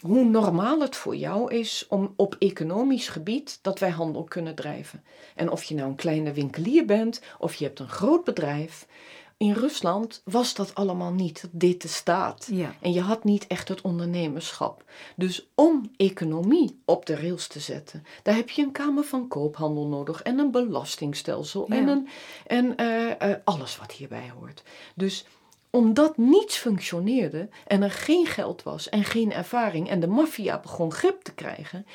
hoe 0.00 0.24
normaal 0.24 0.80
het 0.80 0.96
voor 0.96 1.16
jou 1.16 1.54
is 1.54 1.86
om 1.88 2.12
op 2.16 2.36
economisch 2.38 3.08
gebied 3.08 3.58
dat 3.62 3.78
wij 3.78 3.90
handel 3.90 4.24
kunnen 4.24 4.54
drijven. 4.54 5.04
En 5.34 5.50
of 5.50 5.64
je 5.64 5.74
nou 5.74 5.88
een 5.88 5.94
kleine 5.94 6.32
winkelier 6.32 6.84
bent 6.84 7.22
of 7.38 7.54
je 7.54 7.64
hebt 7.64 7.78
een 7.78 7.88
groot 7.88 8.24
bedrijf, 8.24 8.86
in 9.38 9.52
Rusland 9.52 10.22
was 10.24 10.54
dat 10.54 10.74
allemaal 10.74 11.12
niet, 11.12 11.48
dit 11.50 11.82
de 11.82 11.88
staat. 11.88 12.48
Ja. 12.50 12.74
En 12.80 12.92
je 12.92 13.00
had 13.00 13.24
niet 13.24 13.46
echt 13.46 13.68
het 13.68 13.80
ondernemerschap. 13.80 14.84
Dus 15.16 15.48
om 15.54 15.90
economie 15.96 16.80
op 16.84 17.06
de 17.06 17.16
rails 17.16 17.46
te 17.46 17.60
zetten, 17.60 18.04
daar 18.22 18.34
heb 18.34 18.50
je 18.50 18.62
een 18.62 18.72
Kamer 18.72 19.04
van 19.04 19.28
Koophandel 19.28 19.86
nodig 19.86 20.22
en 20.22 20.38
een 20.38 20.50
belastingstelsel 20.50 21.68
en, 21.68 21.88
een, 21.88 22.08
en 22.46 22.74
uh, 22.76 23.06
uh, 23.06 23.36
alles 23.44 23.76
wat 23.76 23.92
hierbij 23.92 24.32
hoort. 24.38 24.62
Dus 24.94 25.26
omdat 25.70 26.16
niets 26.16 26.56
functioneerde 26.56 27.48
en 27.66 27.82
er 27.82 27.90
geen 27.90 28.26
geld 28.26 28.62
was 28.62 28.88
en 28.88 29.04
geen 29.04 29.32
ervaring 29.32 29.88
en 29.88 30.00
de 30.00 30.06
maffia 30.06 30.60
begon 30.60 30.92
grip 30.92 31.22
te 31.22 31.34
krijgen, 31.34 31.86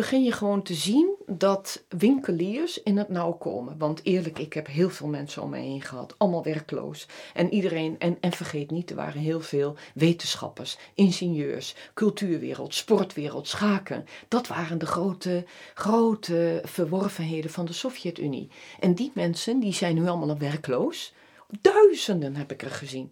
begin 0.00 0.24
je 0.24 0.32
gewoon 0.32 0.62
te 0.62 0.74
zien 0.74 1.14
dat 1.26 1.84
winkeliers 1.88 2.82
in 2.82 2.96
het 2.96 3.08
nauw 3.08 3.32
komen. 3.32 3.78
Want 3.78 4.00
eerlijk, 4.04 4.38
ik 4.38 4.52
heb 4.52 4.66
heel 4.66 4.90
veel 4.90 5.06
mensen 5.06 5.42
om 5.42 5.50
me 5.50 5.58
heen 5.58 5.82
gehad, 5.82 6.14
allemaal 6.18 6.42
werkloos. 6.42 7.06
En 7.34 7.52
iedereen, 7.52 7.96
en, 7.98 8.16
en 8.20 8.32
vergeet 8.32 8.70
niet, 8.70 8.90
er 8.90 8.96
waren 8.96 9.20
heel 9.20 9.40
veel 9.40 9.76
wetenschappers, 9.94 10.78
ingenieurs, 10.94 11.74
cultuurwereld, 11.94 12.74
sportwereld, 12.74 13.48
schaken. 13.48 14.06
Dat 14.28 14.46
waren 14.46 14.78
de 14.78 14.86
grote, 14.86 15.44
grote 15.74 16.62
verworvenheden 16.64 17.50
van 17.50 17.64
de 17.64 17.72
Sovjet-Unie. 17.72 18.48
En 18.78 18.94
die 18.94 19.10
mensen, 19.14 19.60
die 19.60 19.72
zijn 19.72 19.94
nu 19.94 20.08
allemaal 20.08 20.38
werkloos. 20.38 21.12
Duizenden 21.60 22.36
heb 22.36 22.52
ik 22.52 22.62
er 22.62 22.70
gezien. 22.70 23.10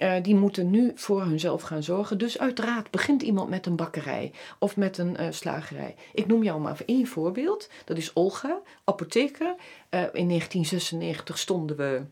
Uh, 0.00 0.12
die 0.22 0.34
moeten 0.34 0.70
nu 0.70 0.92
voor 0.94 1.22
hunzelf 1.22 1.62
gaan 1.62 1.82
zorgen. 1.82 2.18
Dus 2.18 2.38
uiteraard 2.38 2.90
begint 2.90 3.22
iemand 3.22 3.48
met 3.48 3.66
een 3.66 3.76
bakkerij 3.76 4.32
of 4.58 4.76
met 4.76 4.98
een 4.98 5.16
uh, 5.20 5.26
slagerij. 5.30 5.94
Ik 6.12 6.26
noem 6.26 6.42
jou 6.42 6.60
maar 6.60 6.80
één 6.86 7.06
voorbeeld. 7.06 7.68
Dat 7.84 7.96
is 7.96 8.12
Olga, 8.12 8.60
apotheker. 8.84 9.46
Uh, 9.46 10.00
in 10.12 10.28
1996 10.28 11.38
stonden 11.38 11.76
we 11.76 12.02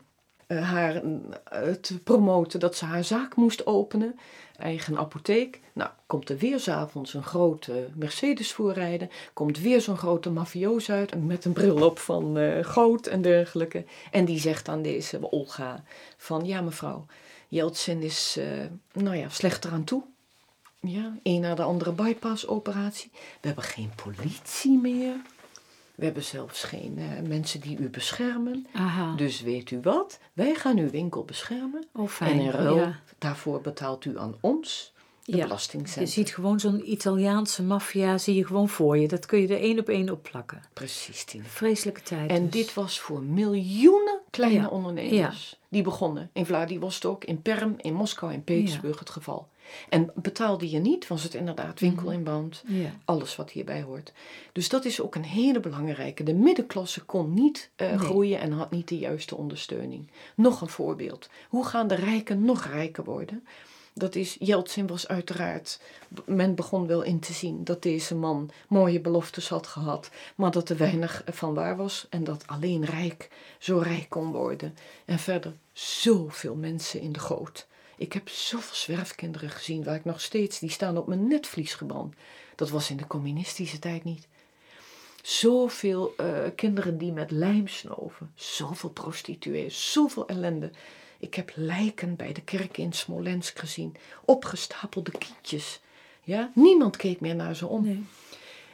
haar 0.55 1.01
te 1.81 1.99
promoten 2.03 2.59
dat 2.59 2.75
ze 2.75 2.85
haar 2.85 3.03
zaak 3.03 3.35
moest 3.35 3.65
openen. 3.65 4.19
Eigen 4.57 4.97
apotheek. 4.97 5.59
Nou, 5.73 5.89
komt 6.05 6.29
er 6.29 6.37
weer 6.37 6.59
s'avonds 6.59 7.13
een 7.13 7.23
grote 7.23 7.87
Mercedes 7.95 8.51
voorrijden. 8.51 9.09
Komt 9.33 9.59
weer 9.59 9.81
zo'n 9.81 9.97
grote 9.97 10.29
mafioos 10.29 10.91
uit 10.91 11.25
met 11.25 11.45
een 11.45 11.53
bril 11.53 11.85
op 11.85 11.99
van 11.99 12.37
goud 12.61 13.07
en 13.07 13.21
dergelijke. 13.21 13.85
En 14.11 14.25
die 14.25 14.39
zegt 14.39 14.69
aan 14.69 14.81
deze 14.81 15.31
Olga 15.31 15.83
van 16.17 16.45
ja 16.45 16.61
mevrouw... 16.61 17.05
Jeltsin 17.49 18.01
is, 18.01 18.35
uh, 18.39 18.45
nou 18.93 19.15
ja, 19.15 19.29
slechter 19.29 19.71
aan 19.71 19.83
toe. 19.83 20.03
Ja, 20.79 21.17
een 21.23 21.41
na 21.41 21.55
de 21.55 21.61
andere 21.61 21.91
bypass-operatie. 21.91 23.09
We 23.13 23.47
hebben 23.47 23.63
geen 23.63 23.91
politie 24.03 24.77
meer. 24.77 25.15
We 25.95 26.05
hebben 26.05 26.23
zelfs 26.23 26.63
geen 26.63 26.97
uh, 26.97 27.27
mensen 27.27 27.59
die 27.59 27.77
u 27.77 27.89
beschermen. 27.89 28.67
Aha. 28.73 29.15
Dus 29.15 29.41
weet 29.41 29.71
u 29.71 29.79
wat? 29.81 30.19
Wij 30.33 30.55
gaan 30.55 30.77
uw 30.77 30.89
winkel 30.89 31.23
beschermen. 31.23 31.85
Oh, 31.93 32.09
fijn. 32.09 32.31
En 32.31 32.39
in 32.39 32.51
ruil 32.51 32.93
daarvoor 33.17 33.61
betaalt 33.61 34.05
u 34.05 34.19
aan 34.19 34.35
ons 34.39 34.93
de 35.31 35.37
ja. 35.37 35.57
Je 35.99 36.05
ziet 36.05 36.33
gewoon 36.33 36.59
zo'n 36.59 36.91
Italiaanse 36.91 37.63
maffia, 37.63 38.17
zie 38.17 38.35
je 38.35 38.45
gewoon 38.45 38.69
voor 38.69 38.97
je. 38.97 39.07
Dat 39.07 39.25
kun 39.25 39.39
je 39.39 39.47
er 39.47 39.61
één 39.61 39.79
op 39.79 39.89
één 39.89 40.09
op 40.09 40.23
plakken. 40.23 40.61
Precies, 40.73 41.23
Tine. 41.23 41.43
Vreselijke 41.43 42.01
tijd. 42.01 42.29
En 42.29 42.43
dus. 42.43 42.51
dit 42.51 42.73
was 42.73 42.99
voor 42.99 43.21
miljoenen 43.23 44.19
kleine 44.29 44.69
ondernemers. 44.69 45.58
Die 45.69 45.81
begonnen 45.81 46.29
in 46.33 46.45
Vladivostok, 46.45 47.25
in 47.25 47.41
Perm, 47.41 47.73
in 47.77 47.93
Moskou, 47.93 48.33
in 48.33 48.43
Petersburg 48.43 48.99
het 48.99 49.09
geval. 49.09 49.47
En 49.89 50.11
betaalde 50.15 50.69
je 50.69 50.79
niet, 50.79 51.07
was 51.07 51.23
het 51.23 51.33
inderdaad 51.33 51.79
winkel 51.79 52.05
mhm. 52.05 52.13
in 52.13 52.23
band. 52.23 52.63
Alles 53.05 53.35
wat 53.35 53.51
hierbij 53.51 53.81
hoort. 53.81 54.13
Dus 54.51 54.69
dat 54.69 54.85
is 54.85 55.01
ook 55.01 55.15
een 55.15 55.23
hele 55.23 55.59
belangrijke. 55.59 56.23
De 56.23 56.33
middenklasse 56.33 57.05
kon 57.05 57.33
niet 57.33 57.69
uh, 57.77 57.99
groeien 57.99 58.39
en 58.39 58.51
had 58.51 58.71
niet 58.71 58.87
de 58.87 58.97
juiste 58.97 59.35
ondersteuning. 59.35 60.11
Nog 60.35 60.61
een 60.61 60.69
voorbeeld. 60.69 61.29
Hoe 61.49 61.65
gaan 61.65 61.87
de 61.87 61.95
rijken 61.95 62.45
nog 62.45 62.65
rijker 62.65 63.03
worden? 63.03 63.43
Dat 63.99 64.15
is, 64.15 64.35
Jeltsin 64.39 64.87
was 64.87 65.07
uiteraard, 65.07 65.79
men 66.25 66.55
begon 66.55 66.87
wel 66.87 67.01
in 67.01 67.19
te 67.19 67.33
zien 67.33 67.63
dat 67.63 67.81
deze 67.81 68.15
man 68.15 68.49
mooie 68.67 68.99
beloftes 68.99 69.49
had 69.49 69.67
gehad, 69.67 70.09
maar 70.35 70.51
dat 70.51 70.69
er 70.69 70.77
weinig 70.77 71.23
van 71.25 71.53
waar 71.53 71.77
was 71.77 72.07
en 72.09 72.23
dat 72.23 72.43
alleen 72.47 72.85
rijk 72.85 73.29
zo 73.57 73.77
rijk 73.77 74.09
kon 74.09 74.31
worden. 74.31 74.77
En 75.05 75.19
verder 75.19 75.53
zoveel 75.73 76.55
mensen 76.55 77.01
in 77.01 77.11
de 77.11 77.19
goot. 77.19 77.67
Ik 77.97 78.13
heb 78.13 78.29
zoveel 78.29 78.75
zwerfkinderen 78.75 79.49
gezien 79.49 79.83
waar 79.83 79.95
ik 79.95 80.05
nog 80.05 80.21
steeds, 80.21 80.59
die 80.59 80.69
staan 80.71 80.97
op 80.97 81.07
mijn 81.07 81.27
netvlies 81.27 81.73
gebrand. 81.73 82.15
Dat 82.55 82.69
was 82.69 82.89
in 82.89 82.97
de 82.97 83.07
communistische 83.07 83.79
tijd 83.79 84.03
niet. 84.03 84.27
Zoveel 85.21 86.13
uh, 86.17 86.27
kinderen 86.55 86.97
die 86.97 87.11
met 87.11 87.31
lijm 87.31 87.67
snoven, 87.67 88.31
zoveel 88.35 88.89
prostituees, 88.89 89.91
zoveel 89.91 90.27
ellende. 90.27 90.71
Ik 91.19 91.33
heb 91.33 91.51
lijken 91.55 92.15
bij 92.15 92.33
de 92.33 92.41
kerk 92.41 92.77
in 92.77 92.93
Smolensk 92.93 93.59
gezien, 93.59 93.95
opgestapelde 94.25 95.11
kindjes. 95.11 95.81
Ja? 96.23 96.51
Niemand 96.55 96.97
keek 96.97 97.19
meer 97.19 97.35
naar 97.35 97.55
ze 97.55 97.67
om. 97.67 97.83
Nee. 97.85 98.03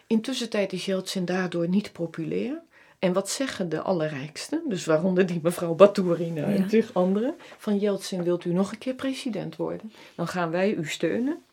Intussen 0.07 0.49
tijd 0.49 0.73
is 0.73 0.85
Jeltsin 0.85 1.25
daardoor 1.25 1.67
niet 1.67 1.91
populair. 1.91 2.61
En 2.99 3.13
wat 3.13 3.29
zeggen 3.29 3.69
de 3.69 3.81
allerrijksten, 3.81 4.61
dus 4.67 4.85
waaronder 4.85 5.25
die 5.25 5.39
mevrouw 5.43 5.73
Baturina 5.73 6.43
en 6.43 6.67
tig 6.67 6.93
anderen, 6.93 7.35
van 7.57 7.77
Jeltsin 7.77 8.23
wilt 8.23 8.45
u 8.45 8.53
nog 8.53 8.71
een 8.71 8.77
keer 8.77 8.93
president 8.93 9.55
worden? 9.55 9.93
Dan 10.15 10.27
gaan 10.27 10.51
wij 10.51 10.73
u 10.73 10.87
steunen 10.87 11.43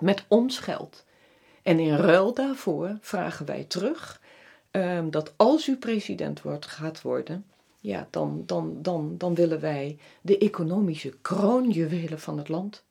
met 0.00 0.24
ons 0.28 0.58
geld. 0.58 1.04
En 1.62 1.78
in 1.78 1.96
ruil 1.96 2.34
daarvoor 2.34 2.98
vragen 3.00 3.46
wij 3.46 3.64
terug 3.64 4.20
um, 4.70 5.10
dat 5.10 5.32
als 5.36 5.68
u 5.68 5.76
president 5.76 6.42
wordt, 6.42 6.66
gaat 6.66 7.02
worden, 7.02 7.44
ja, 7.88 8.08
dan, 8.10 8.42
dan, 8.46 8.82
dan, 8.82 9.18
dan 9.18 9.34
willen 9.34 9.60
wij 9.60 9.98
de 10.20 10.38
economische 10.38 11.18
kroonjuwelen 11.22 12.20
van 12.20 12.38
het 12.38 12.48
land. 12.48 12.84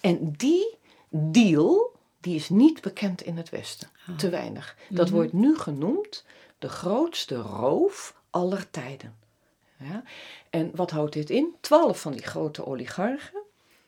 En 0.00 0.32
die 0.36 0.76
deal, 1.08 1.92
die 2.20 2.34
is 2.34 2.48
niet 2.48 2.80
bekend 2.80 3.22
in 3.22 3.36
het 3.36 3.50
Westen. 3.50 3.88
Ah. 4.06 4.16
Te 4.16 4.28
weinig. 4.28 4.76
Dat 4.88 5.06
mhm. 5.06 5.14
wordt 5.14 5.32
nu 5.32 5.56
genoemd 5.56 6.24
de 6.58 6.68
grootste 6.68 7.34
roof 7.34 8.20
aller 8.30 8.70
tijden. 8.70 9.16
Ja? 9.78 10.02
En 10.50 10.70
wat 10.74 10.90
houdt 10.90 11.12
dit 11.12 11.30
in? 11.30 11.54
Twaalf 11.60 12.00
van 12.00 12.12
die 12.12 12.22
grote 12.22 12.66
oligarchen, 12.66 13.42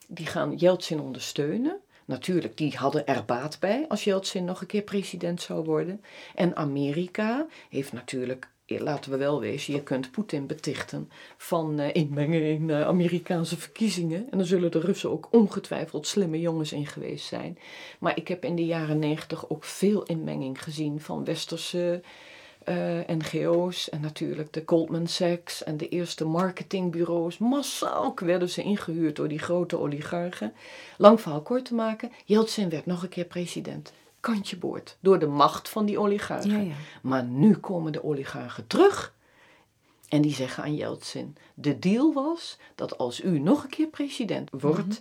die 0.06 0.26
gaan 0.26 0.56
Yeltsin 0.56 1.00
ondersteunen. 1.00 1.80
Natuurlijk, 2.04 2.56
die 2.56 2.76
hadden 2.76 3.06
er 3.06 3.24
baat 3.24 3.60
bij 3.60 3.84
als 3.88 4.04
Yeltsin 4.04 4.44
nog 4.44 4.60
een 4.60 4.66
keer 4.66 4.82
president 4.82 5.42
zou 5.42 5.64
worden. 5.64 6.02
En 6.34 6.56
Amerika 6.56 7.46
heeft 7.68 7.92
natuurlijk 7.92 8.50
laten 8.68 9.10
we 9.10 9.16
wel 9.16 9.40
wezen, 9.40 9.74
je 9.74 9.82
kunt 9.82 10.10
Poetin 10.10 10.46
betichten 10.46 11.10
van 11.36 11.80
uh, 11.80 11.94
inmengen 11.94 12.42
in 12.42 12.68
uh, 12.68 12.86
Amerikaanse 12.86 13.56
verkiezingen. 13.56 14.26
En 14.30 14.38
dan 14.38 14.46
zullen 14.46 14.70
de 14.70 14.80
Russen 14.80 15.10
ook 15.10 15.28
ongetwijfeld 15.30 16.06
slimme 16.06 16.40
jongens 16.40 16.72
in 16.72 16.86
geweest 16.86 17.26
zijn. 17.26 17.58
Maar 17.98 18.16
ik 18.16 18.28
heb 18.28 18.44
in 18.44 18.56
de 18.56 18.66
jaren 18.66 18.98
negentig 18.98 19.50
ook 19.50 19.64
veel 19.64 20.02
inmenging 20.02 20.62
gezien 20.62 21.00
van 21.00 21.24
westerse 21.24 22.02
uh, 22.68 23.00
NGO's 23.06 23.90
en 23.90 24.00
natuurlijk 24.00 24.52
de 24.52 24.62
Goldman 24.66 25.06
Sachs 25.06 25.64
en 25.64 25.76
de 25.76 25.88
eerste 25.88 26.24
marketingbureaus. 26.24 27.38
Massaal 27.38 28.14
werden 28.16 28.48
ze 28.48 28.62
ingehuurd 28.62 29.16
door 29.16 29.28
die 29.28 29.38
grote 29.38 29.78
oligarchen. 29.78 30.52
Lang 30.96 31.20
verhaal 31.20 31.42
kort 31.42 31.64
te 31.64 31.74
maken, 31.74 32.12
Yeltsin 32.24 32.68
werd 32.68 32.86
nog 32.86 33.02
een 33.02 33.08
keer 33.08 33.24
president 33.24 33.92
kantje 34.32 34.56
boord 34.56 34.96
door 35.00 35.18
de 35.18 35.26
macht 35.26 35.68
van 35.68 35.86
die 35.86 35.98
oligarchen. 35.98 36.50
Ja, 36.50 36.58
ja. 36.58 36.74
Maar 37.02 37.24
nu 37.24 37.56
komen 37.56 37.92
de 37.92 38.04
oligarchen 38.04 38.66
terug 38.66 39.14
en 40.08 40.22
die 40.22 40.34
zeggen 40.34 40.62
aan 40.62 40.74
Yeltsin: 40.74 41.36
de 41.54 41.78
deal 41.78 42.12
was 42.12 42.58
dat 42.74 42.98
als 42.98 43.22
u 43.22 43.38
nog 43.38 43.62
een 43.62 43.70
keer 43.70 43.86
president 43.86 44.50
wordt, 44.50 44.86
mhm. 44.86 45.00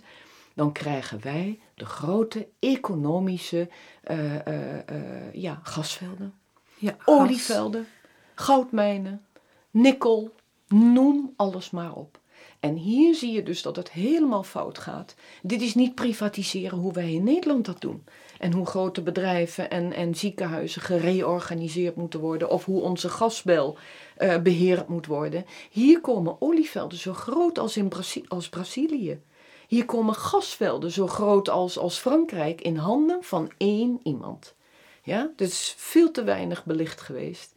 dan 0.54 0.72
krijgen 0.72 1.22
wij 1.22 1.60
de 1.74 1.86
grote 1.86 2.48
economische 2.58 3.68
uh, 4.10 4.34
uh, 4.34 4.74
uh, 4.74 5.32
ja, 5.32 5.60
gasvelden, 5.62 6.34
ja, 6.76 6.96
olievelden, 7.04 7.86
goudmijnen, 8.34 9.24
nikkel, 9.70 10.34
noem 10.68 11.32
alles 11.36 11.70
maar 11.70 11.92
op. 11.92 12.18
En 12.60 12.74
hier 12.74 13.14
zie 13.14 13.32
je 13.32 13.42
dus 13.42 13.62
dat 13.62 13.76
het 13.76 13.90
helemaal 13.90 14.42
fout 14.42 14.78
gaat. 14.78 15.14
Dit 15.42 15.62
is 15.62 15.74
niet 15.74 15.94
privatiseren 15.94 16.78
hoe 16.78 16.92
wij 16.92 17.12
in 17.12 17.24
Nederland 17.24 17.64
dat 17.64 17.80
doen. 17.80 18.04
En 18.38 18.52
hoe 18.52 18.66
grote 18.66 19.02
bedrijven 19.02 19.70
en, 19.70 19.92
en 19.92 20.14
ziekenhuizen 20.14 20.82
gereorganiseerd 20.82 21.96
moeten 21.96 22.20
worden. 22.20 22.50
Of 22.50 22.64
hoe 22.64 22.80
onze 22.80 23.08
gasbel 23.08 23.76
uh, 24.18 24.38
beheerd 24.38 24.88
moet 24.88 25.06
worden. 25.06 25.44
Hier 25.70 26.00
komen 26.00 26.36
olievelden 26.40 26.98
zo 26.98 27.12
groot 27.12 27.58
als, 27.58 27.76
in 27.76 27.92
als 28.28 28.48
Brazilië. 28.48 29.20
Hier 29.68 29.84
komen 29.84 30.14
gasvelden 30.14 30.90
zo 30.90 31.06
groot 31.06 31.48
als, 31.48 31.78
als 31.78 31.98
Frankrijk 31.98 32.60
in 32.60 32.76
handen 32.76 33.18
van 33.20 33.50
één 33.56 34.00
iemand. 34.02 34.54
Ja, 35.02 35.30
is 35.36 35.74
veel 35.76 36.10
te 36.10 36.24
weinig 36.24 36.64
belicht 36.64 37.00
geweest. 37.00 37.54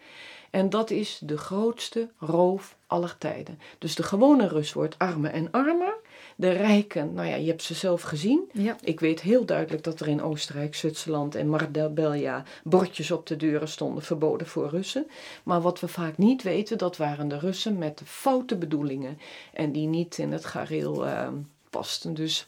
En 0.51 0.69
dat 0.69 0.89
is 0.89 1.19
de 1.23 1.37
grootste 1.37 2.09
roof 2.17 2.75
aller 2.87 3.17
tijden. 3.17 3.59
Dus 3.77 3.95
de 3.95 4.03
gewone 4.03 4.47
Rus 4.47 4.73
wordt 4.73 4.97
armer 4.97 5.31
en 5.31 5.51
armer. 5.51 5.93
De 6.35 6.49
rijken, 6.49 7.13
nou 7.13 7.27
ja, 7.27 7.35
je 7.35 7.47
hebt 7.47 7.63
ze 7.63 7.73
zelf 7.73 8.01
gezien. 8.01 8.49
Ja. 8.53 8.75
Ik 8.81 8.99
weet 8.99 9.21
heel 9.21 9.45
duidelijk 9.45 9.83
dat 9.83 9.99
er 9.99 10.07
in 10.07 10.21
Oostenrijk, 10.21 10.75
Zwitserland 10.75 11.35
en 11.35 11.49
Marbella 11.49 12.43
bordjes 12.63 13.11
op 13.11 13.27
de 13.27 13.35
deuren 13.35 13.67
stonden 13.67 14.03
verboden 14.03 14.47
voor 14.47 14.69
Russen. 14.69 15.07
Maar 15.43 15.61
wat 15.61 15.79
we 15.79 15.87
vaak 15.87 16.17
niet 16.17 16.43
weten, 16.43 16.77
dat 16.77 16.97
waren 16.97 17.27
de 17.27 17.39
Russen 17.39 17.77
met 17.77 17.97
de 17.97 18.05
foute 18.05 18.55
bedoelingen 18.55 19.19
en 19.53 19.71
die 19.71 19.87
niet 19.87 20.17
in 20.17 20.31
het 20.31 20.45
gareel 20.45 21.05
uh, 21.05 21.27
pasten. 21.69 22.13
Dus 22.13 22.47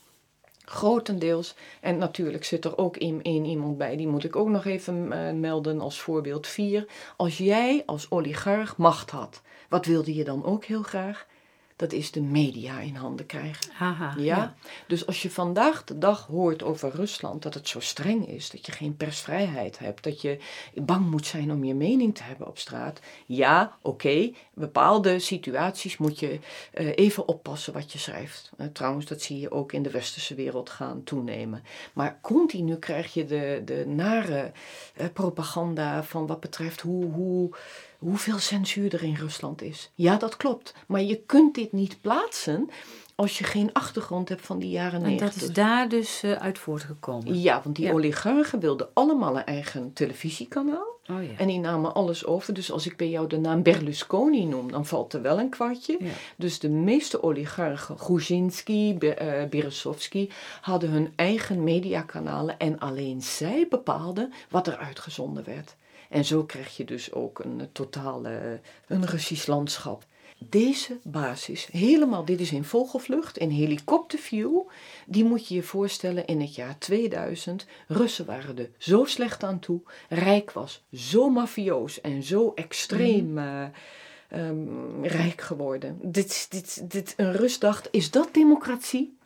grotendeels, 0.66 1.56
en 1.82 1.98
natuurlijk 1.98 2.44
zit 2.44 2.66
er 2.66 2.78
ook 2.78 2.98
één 2.98 3.46
iemand 3.46 3.78
bij, 3.78 3.96
die 3.96 4.08
moet 4.08 4.24
ik 4.24 4.36
ook 4.36 4.50
nog 4.50 4.66
even 4.66 5.12
uh, 5.12 5.32
melden 5.32 5.82
als 5.82 6.02
voorbeeld 6.02 6.48
4. 6.48 6.86
Als 7.18 7.38
jij 7.38 7.84
als 7.86 8.12
oligarch 8.12 8.78
macht 8.78 9.10
had, 9.10 9.42
wat 9.70 9.86
wilde 9.86 10.14
je 10.14 10.24
dan 10.24 10.46
ook 10.46 10.66
heel 10.66 10.84
graag? 10.84 11.28
Dat 11.76 11.92
is 11.92 12.12
de 12.12 12.22
media 12.22 12.80
in 12.80 12.96
handen 12.96 13.26
krijgen. 13.26 13.72
Aha, 13.80 14.14
ja? 14.18 14.56
Dus 14.88 15.08
als 15.08 15.22
je 15.22 15.32
vandaag 15.32 15.84
de 15.84 15.98
dag 15.98 16.26
hoort 16.26 16.64
over 16.64 16.92
Rusland 16.96 17.42
dat 17.42 17.54
het 17.54 17.68
zo 17.68 17.80
streng 17.80 18.28
is, 18.28 18.50
dat 18.50 18.66
je 18.66 18.72
geen 18.72 18.98
persvrijheid 18.98 19.80
hebt, 19.80 20.04
dat 20.04 20.22
je 20.22 20.38
bang 20.74 21.10
moet 21.10 21.26
zijn 21.26 21.52
om 21.52 21.64
je 21.64 21.74
mening 21.74 22.16
te 22.16 22.24
hebben 22.24 22.48
op 22.48 22.58
straat. 22.58 23.00
Ja, 23.26 23.78
oké, 23.82 24.32
bepaalde 24.54 25.20
situaties 25.20 25.98
moet 25.98 26.20
je 26.20 26.40
uh, 26.74 26.92
even 26.96 27.28
oppassen 27.28 27.74
wat 27.74 27.92
je 27.92 27.98
schrijft. 27.98 28.52
Uh, 28.58 28.68
trouwens, 28.68 29.06
dat 29.06 29.22
zie 29.22 29.40
je 29.40 29.52
ook 29.52 29.72
in 29.72 29.84
de 29.84 29.92
westerse 29.92 30.36
wereld 30.36 30.70
gaan 30.70 31.04
toenemen. 31.04 31.64
Maar 31.94 32.20
continu 32.22 32.76
krijg 32.76 33.14
je 33.14 33.26
de, 33.26 33.62
de 33.66 33.86
nare 33.88 34.52
uh, 34.98 35.06
propaganda 35.14 36.04
van 36.04 36.28
wat 36.28 36.40
betreft 36.40 36.82
hoe. 36.82 37.06
hoe 37.06 37.56
hoeveel 38.04 38.38
censuur 38.38 38.94
er 38.94 39.04
in 39.04 39.16
Rusland 39.16 39.62
is. 39.62 39.92
Ja, 39.96 40.18
dat 40.18 40.38
klopt. 40.38 40.74
Maar 40.88 41.02
je 41.02 41.24
kunt 41.26 41.56
dit 41.56 41.72
niet 41.72 42.02
plaatsen 42.02 42.70
als 43.16 43.38
je 43.38 43.44
geen 43.44 43.74
achtergrond 43.74 44.30
hebt 44.30 44.46
van 44.46 44.60
die 44.60 44.70
jaren 44.70 45.02
negentig. 45.02 45.34
En 45.34 45.40
dat 45.40 45.50
is 45.50 45.56
daar 45.56 45.90
dus 45.90 46.24
uh, 46.24 46.32
uit 46.32 46.60
voortgekomen? 46.60 47.42
Ja, 47.42 47.62
want 47.64 47.76
die 47.76 47.94
oligarchen 47.94 48.60
wilden 48.60 48.88
allemaal 48.94 49.38
een 49.38 49.46
eigen 49.46 49.94
televisiekanaal. 49.94 50.92
Oh, 51.10 51.24
ja. 51.24 51.38
En 51.38 51.48
die 51.48 51.60
namen 51.60 51.94
alles 51.94 52.26
over. 52.26 52.54
Dus 52.54 52.72
als 52.72 52.86
ik 52.86 52.98
bij 52.98 53.10
jou 53.10 53.28
de 53.28 53.38
naam 53.38 53.64
Berlusconi 53.64 54.46
noem, 54.46 54.72
dan 54.72 54.86
valt 54.86 55.14
er 55.14 55.22
wel 55.22 55.40
een 55.40 55.50
kwartje. 55.50 55.98
Dus 56.36 56.60
de 56.60 56.70
meeste 56.70 57.24
oligarchen, 57.24 57.98
Gruzhinski, 57.98 58.98
uh, 59.00 59.44
Berezovsky, 59.50 60.30
hadden 60.62 60.90
hun 60.90 61.14
eigen 61.16 61.64
mediakanalen. 61.64 62.60
En 62.60 62.80
alleen 62.80 63.22
zij 63.22 63.68
bepaalden 63.70 64.34
wat 64.50 64.68
er 64.68 64.78
uitgezonden 64.78 65.44
werd. 65.44 65.76
En 66.14 66.26
zo 66.26 66.44
krijg 66.44 66.78
je 66.78 66.86
dus 66.86 67.12
ook 67.12 67.40
een 67.40 67.70
totale, 67.72 68.60
een 68.88 69.06
Russisch 69.06 69.48
landschap. 69.48 70.06
Deze 70.38 70.98
basis, 71.04 71.68
helemaal, 71.72 72.26
dit 72.26 72.40
is 72.40 72.52
in 72.52 72.64
vogelvlucht, 72.64 73.38
in 73.38 73.50
helikopterview, 73.50 74.60
die 75.06 75.24
moet 75.24 75.48
je 75.48 75.56
je 75.56 75.64
voorstellen 75.64 76.26
in 76.26 76.42
het 76.42 76.56
jaar 76.56 76.78
2000. 76.78 77.66
Russen 77.88 78.26
waren 78.26 78.58
er 78.58 78.70
zo 78.78 79.06
slecht 79.06 79.44
aan 79.44 79.60
toe, 79.60 79.82
Rijk 80.10 80.52
was 80.52 80.84
zo 80.92 81.30
mafioos 81.30 82.02
en 82.02 82.24
zo 82.24 82.52
extreem 82.56 83.34
mhm. 83.34 83.38
eh, 83.38 84.48
ehm, 84.48 85.04
rijk 85.04 85.42
geworden. 85.42 86.00
Dit, 86.02 86.48
dit, 86.50 86.92
dit, 86.92 87.14
een 87.18 87.34
Rus 87.34 87.60
dacht, 87.60 87.88
is 87.92 88.12
dat 88.12 88.34
democratie? 88.34 89.18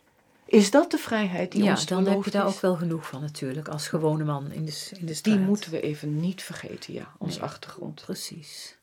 Is 0.48 0.70
dat 0.70 0.90
de 0.90 0.98
vrijheid 0.98 1.52
die 1.52 1.62
ja, 1.62 1.70
ons 1.70 1.86
dan 1.86 2.06
heb 2.06 2.24
je 2.24 2.30
daar 2.30 2.46
ook 2.46 2.60
wel 2.60 2.74
genoeg 2.74 3.06
van 3.06 3.20
natuurlijk, 3.20 3.68
als 3.68 3.88
gewone 3.88 4.24
man 4.24 4.50
in 4.50 4.64
de, 4.64 4.90
in 4.98 5.06
de 5.06 5.14
straat. 5.14 5.36
Die 5.36 5.44
moeten 5.44 5.70
we 5.70 5.80
even 5.80 6.20
niet 6.20 6.42
vergeten, 6.42 6.92
ja, 6.92 7.12
ons 7.18 7.40
achtergrond. 7.40 8.02
Precies. 8.04 8.76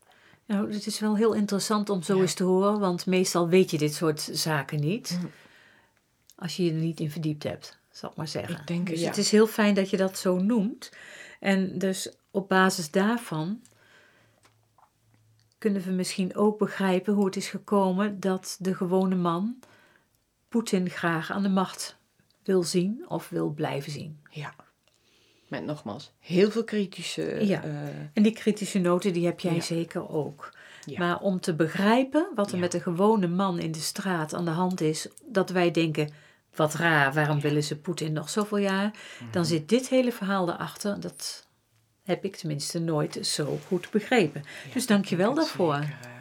Nou, 0.46 0.74
het 0.74 0.86
is 0.86 1.00
wel 1.00 1.16
heel 1.16 1.34
interessant 1.34 1.90
om 1.90 2.02
zo 2.02 2.22
eens 2.22 2.34
te 2.34 2.44
horen, 2.44 2.80
want 2.80 3.06
meestal 3.06 3.48
weet 3.48 3.72
je 3.72 3.78
dit 3.78 3.94
soort 3.94 4.30
zaken 4.32 4.80
niet. 4.80 5.18
Mm. 5.22 5.32
Als 6.36 6.56
je 6.56 6.64
je 6.64 6.72
er 6.72 6.78
niet 6.78 7.00
in 7.00 7.12
verdiept 7.12 7.44
hebt, 7.44 7.78
zal 7.92 8.10
ik 8.10 8.16
maar 8.16 8.28
zeggen. 8.28 8.56
Ik 8.60 8.68
denk, 8.68 8.88
dus 8.88 9.00
ja. 9.00 9.08
het 9.08 9.18
is 9.18 9.32
heel 9.32 9.48
fijn 9.48 9.74
dat 9.74 9.90
je 9.90 9.98
dat 9.98 10.18
zo 10.18 10.38
noemt. 10.38 10.92
En 11.40 11.78
dus 11.78 12.12
op 12.32 12.50
basis 12.50 12.92
daarvan 12.92 13.62
kunnen 15.58 15.82
we 15.82 15.92
misschien 15.92 16.36
ook 16.36 16.58
begrijpen 16.58 17.14
hoe 17.14 17.26
het 17.26 17.36
is 17.36 17.48
gekomen 17.48 18.20
dat 18.20 18.58
de 18.60 18.76
gewone 18.76 19.16
man 19.16 19.60
Poetin 20.56 20.90
graag 20.90 21.32
aan 21.32 21.44
de 21.44 21.50
macht 21.50 21.98
wil 22.44 22.64
zien 22.64 23.06
of 23.08 23.30
wil 23.30 23.50
blijven 23.50 23.92
zien. 23.92 24.20
Ja. 24.30 24.54
Met 25.48 25.66
nogmaals 25.66 26.12
heel 26.20 26.52
veel 26.52 26.64
kritische. 26.64 27.46
Ja. 27.46 27.66
Uh, 27.66 27.74
en 28.14 28.24
die 28.24 28.32
kritische 28.32 28.80
noten 28.80 29.14
die 29.14 29.26
heb 29.26 29.40
jij 29.40 29.62
zeker 29.62 30.10
ook. 30.10 30.50
Ja. 30.86 31.00
Maar 31.00 31.20
om 31.20 31.40
te 31.40 31.56
begrijpen 31.56 32.28
wat 32.36 32.52
er 32.52 32.58
met 32.58 32.72
de 32.72 32.80
gewone 32.80 33.28
man 33.28 33.60
in 33.60 33.72
de 33.72 33.80
straat 33.80 34.34
aan 34.34 34.46
de 34.46 34.52
hand 34.52 34.82
is, 34.82 35.08
dat 35.26 35.50
wij 35.50 35.72
denken: 35.72 36.10
wat 36.56 36.74
raar, 36.74 37.14
waarom 37.14 37.40
willen 37.40 37.64
ze 37.64 37.78
Poetin 37.78 38.14
nog 38.14 38.30
zoveel 38.30 38.58
jaar? 38.58 38.92
Dan 39.32 39.42
mhm. 39.42 39.52
zit 39.52 39.70
dit 39.70 39.90
hele 39.90 40.12
verhaal 40.12 40.50
erachter. 40.50 41.00
Dat 41.00 41.48
heb 42.04 42.24
ik 42.24 42.36
tenminste 42.36 42.80
nooit 42.80 43.20
zo 43.22 43.60
goed 43.68 43.90
begrepen. 43.92 44.44
dus 44.74 44.88
dank 44.88 45.06
je 45.06 45.16
wel 45.16 45.34
daarvoor. 45.34 45.76
Zeker, 45.76 45.98
uh, 46.06 46.15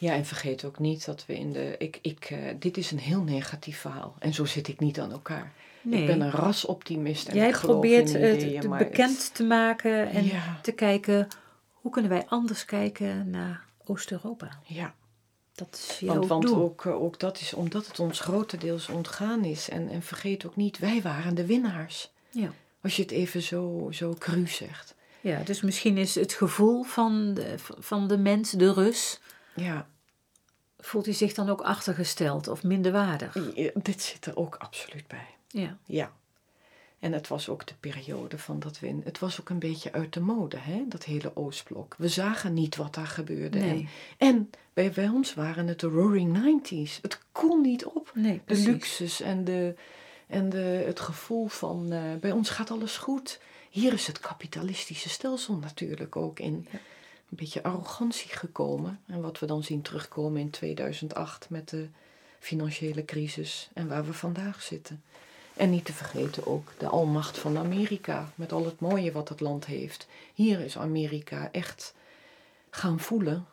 ja, 0.00 0.14
en 0.14 0.24
vergeet 0.24 0.64
ook 0.64 0.78
niet 0.78 1.04
dat 1.04 1.26
we 1.26 1.38
in 1.38 1.52
de. 1.52 1.74
Ik, 1.78 1.98
ik, 2.02 2.30
uh, 2.30 2.38
dit 2.58 2.76
is 2.76 2.90
een 2.90 2.98
heel 2.98 3.22
negatief 3.22 3.78
verhaal. 3.78 4.14
En 4.18 4.34
zo 4.34 4.44
zit 4.44 4.68
ik 4.68 4.80
niet 4.80 5.00
aan 5.00 5.12
elkaar. 5.12 5.52
Nee. 5.82 6.00
Ik 6.00 6.06
ben 6.06 6.20
een 6.20 6.30
rasoptimist. 6.30 7.28
En 7.28 7.36
Jij 7.36 7.48
ik 7.48 7.58
probeert 7.58 8.12
het 8.12 8.68
bekend 8.78 9.34
te 9.34 9.44
maken 9.44 10.10
en 10.10 10.30
te 10.62 10.72
kijken 10.72 11.28
hoe 11.72 11.90
kunnen 11.90 12.10
wij 12.10 12.24
anders 12.26 12.64
kijken 12.64 13.30
naar 13.30 13.64
Oost-Europa. 13.84 14.58
Ja. 14.66 14.94
Dat 15.54 15.86
is 15.88 15.98
jouw 15.98 16.14
want, 16.14 16.26
want 16.26 16.42
doel. 16.42 16.62
Ook, 16.62 16.84
eh, 16.84 17.02
ook 17.02 17.18
dat 17.18 17.40
is 17.40 17.54
omdat 17.54 17.86
het 17.86 17.98
ons 17.98 18.20
grotendeels 18.20 18.88
ontgaan 18.88 19.44
is. 19.44 19.68
En, 19.68 19.88
en 19.88 20.02
vergeet 20.02 20.46
ook 20.46 20.56
niet, 20.56 20.78
wij 20.78 21.02
waren 21.02 21.34
de 21.34 21.46
winnaars. 21.46 22.10
Ja. 22.30 22.52
Als 22.82 22.96
je 22.96 23.02
het 23.02 23.10
even 23.10 23.42
zo, 23.42 23.88
zo 23.90 24.14
cru 24.18 24.46
zegt. 24.46 24.94
Ja, 25.20 25.42
dus 25.44 25.60
misschien 25.60 25.96
is 25.96 26.14
het 26.14 26.32
gevoel 26.32 26.82
van 26.82 27.34
de, 27.34 27.54
van 27.78 28.08
de 28.08 28.18
mens, 28.18 28.50
de 28.50 28.72
Rus, 28.72 29.20
ja. 29.54 29.88
Voelt 30.80 31.04
hij 31.04 31.14
zich 31.14 31.34
dan 31.34 31.48
ook 31.48 31.60
achtergesteld 31.60 32.48
of 32.48 32.62
minderwaardig? 32.62 33.54
Ja, 33.54 33.70
dit 33.74 34.02
zit 34.02 34.26
er 34.26 34.36
ook 34.36 34.56
absoluut 34.56 35.06
bij. 35.06 35.26
Ja. 35.48 35.76
Ja. 35.84 36.12
En 36.98 37.12
het 37.12 37.28
was 37.28 37.48
ook 37.48 37.66
de 37.66 37.74
periode 37.80 38.38
van 38.38 38.60
dat 38.60 38.78
we. 38.78 38.98
Het 39.04 39.18
was 39.18 39.40
ook 39.40 39.48
een 39.48 39.58
beetje 39.58 39.92
uit 39.92 40.12
de 40.12 40.20
mode, 40.20 40.56
hè, 40.56 40.84
dat 40.88 41.04
hele 41.04 41.36
Oostblok. 41.36 41.94
We 41.98 42.08
zagen 42.08 42.54
niet 42.54 42.76
wat 42.76 42.94
daar 42.94 43.06
gebeurde. 43.06 43.58
Nee. 43.58 43.88
En, 44.16 44.50
en 44.74 44.92
bij, 44.92 45.08
ons 45.08 45.34
waren 45.34 45.66
het 45.66 45.80
de 45.80 45.86
Roaring 45.86 46.32
Nineties. 46.42 46.98
Het 47.02 47.20
kon 47.32 47.60
niet 47.60 47.84
op. 47.84 48.10
Nee, 48.14 48.40
de 48.44 48.58
luxus 48.58 49.20
en, 49.20 49.44
de, 49.44 49.74
en 50.26 50.48
de, 50.48 50.82
het 50.86 51.00
gevoel 51.00 51.46
van. 51.46 51.92
Uh, 51.92 52.00
bij 52.20 52.32
ons 52.32 52.50
gaat 52.50 52.70
alles 52.70 52.96
goed. 52.96 53.40
Hier 53.70 53.92
is 53.92 54.06
het 54.06 54.20
kapitalistische 54.20 55.08
stelsel 55.08 55.56
natuurlijk 55.56 56.16
ook 56.16 56.38
in. 56.38 56.66
Ja 56.70 56.78
een 57.30 57.36
beetje 57.36 57.62
arrogantie 57.62 58.30
gekomen. 58.30 59.00
En 59.06 59.20
wat 59.20 59.38
we 59.38 59.46
dan 59.46 59.62
zien 59.62 59.82
terugkomen 59.82 60.40
in 60.40 60.50
2008 60.50 61.50
met 61.50 61.68
de 61.68 61.88
financiële 62.38 63.04
crisis 63.04 63.70
en 63.72 63.88
waar 63.88 64.04
we 64.04 64.12
vandaag 64.12 64.62
zitten. 64.62 65.02
En 65.56 65.70
niet 65.70 65.84
te 65.84 65.92
vergeten 65.92 66.46
ook 66.46 66.72
de 66.78 66.86
almacht 66.86 67.38
van 67.38 67.58
Amerika, 67.58 68.32
met 68.34 68.52
al 68.52 68.64
het 68.64 68.80
mooie 68.80 69.12
wat 69.12 69.28
het 69.28 69.40
land 69.40 69.66
heeft. 69.66 70.06
Hier 70.34 70.60
is 70.60 70.78
Amerika 70.78 71.48
echt 71.52 71.94
gaan 72.70 73.00
voelen 73.00 73.46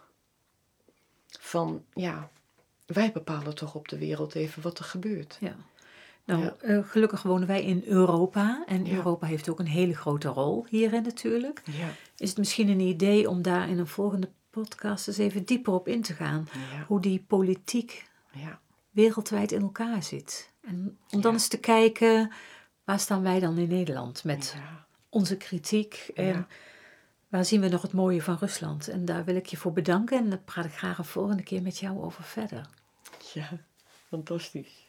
van, 1.40 1.84
ja, 1.94 2.30
wij 2.86 3.12
bepalen 3.12 3.56
toch 3.56 3.76
op 3.76 3.88
de 3.88 3.98
wereld 3.98 4.36
even 4.36 4.62
wat 4.62 4.80
er 4.80 4.86
gebeurt. 4.86 5.38
Ja. 5.40 5.56
Nou, 6.28 6.52
eh, 6.60 6.80
gelukkig 6.84 7.22
wonen 7.22 7.48
wij 7.48 7.64
in 7.64 7.84
Europa 7.86 8.64
en 8.66 8.92
Europa 8.92 9.28
heeft 9.28 9.50
ook 9.50 9.60
een 9.60 9.68
hele 9.68 9.96
grote 9.96 10.28
rol 10.28 10.66
hierin 10.70 11.04
natuurlijk. 11.04 11.62
Ja. 11.66 11.88
Is 12.18 12.30
het 12.30 12.38
misschien 12.38 12.70
een 12.70 12.80
idee 12.80 13.30
om 13.30 13.42
daar 13.42 13.70
in 13.70 13.80
een 13.80 13.88
volgende 13.88 14.30
podcast 14.50 15.08
eens 15.08 15.18
even 15.18 15.46
dieper 15.46 15.74
op 15.74 15.88
in 15.88 16.02
te 16.02 16.14
gaan? 16.14 16.48
Hoe 16.88 17.02
die 17.02 17.24
politiek 17.28 18.06
wereldwijd 18.98 19.52
in 19.52 19.62
elkaar 19.62 20.04
zit. 20.04 20.52
En 20.62 20.98
om 21.10 21.22
dan 21.22 21.34
eens 21.34 21.48
te 21.48 21.60
kijken, 21.60 22.32
waar 22.84 23.00
staan 23.00 23.22
wij 23.22 23.40
dan 23.40 23.58
in 23.58 23.70
Nederland 23.70 24.24
met 24.24 24.56
onze 25.10 25.38
kritiek 25.38 26.12
en 26.16 26.48
waar 27.28 27.46
zien 27.46 27.62
we 27.62 27.68
nog 27.68 27.82
het 27.82 27.94
mooie 27.94 28.22
van 28.22 28.38
Rusland? 28.40 28.88
En 28.88 29.06
daar 29.06 29.26
wil 29.26 29.36
ik 29.36 29.46
je 29.46 29.58
voor 29.58 29.74
bedanken 29.74 30.18
en 30.18 30.30
daar 30.30 30.40
praat 30.40 30.66
ik 30.66 30.74
graag 30.74 30.98
een 30.98 31.06
volgende 31.06 31.44
keer 31.44 31.62
met 31.62 31.78
jou 31.78 32.02
over 32.04 32.24
verder. 32.24 32.70
Ja, 33.34 33.50
fantastisch. 34.08 34.87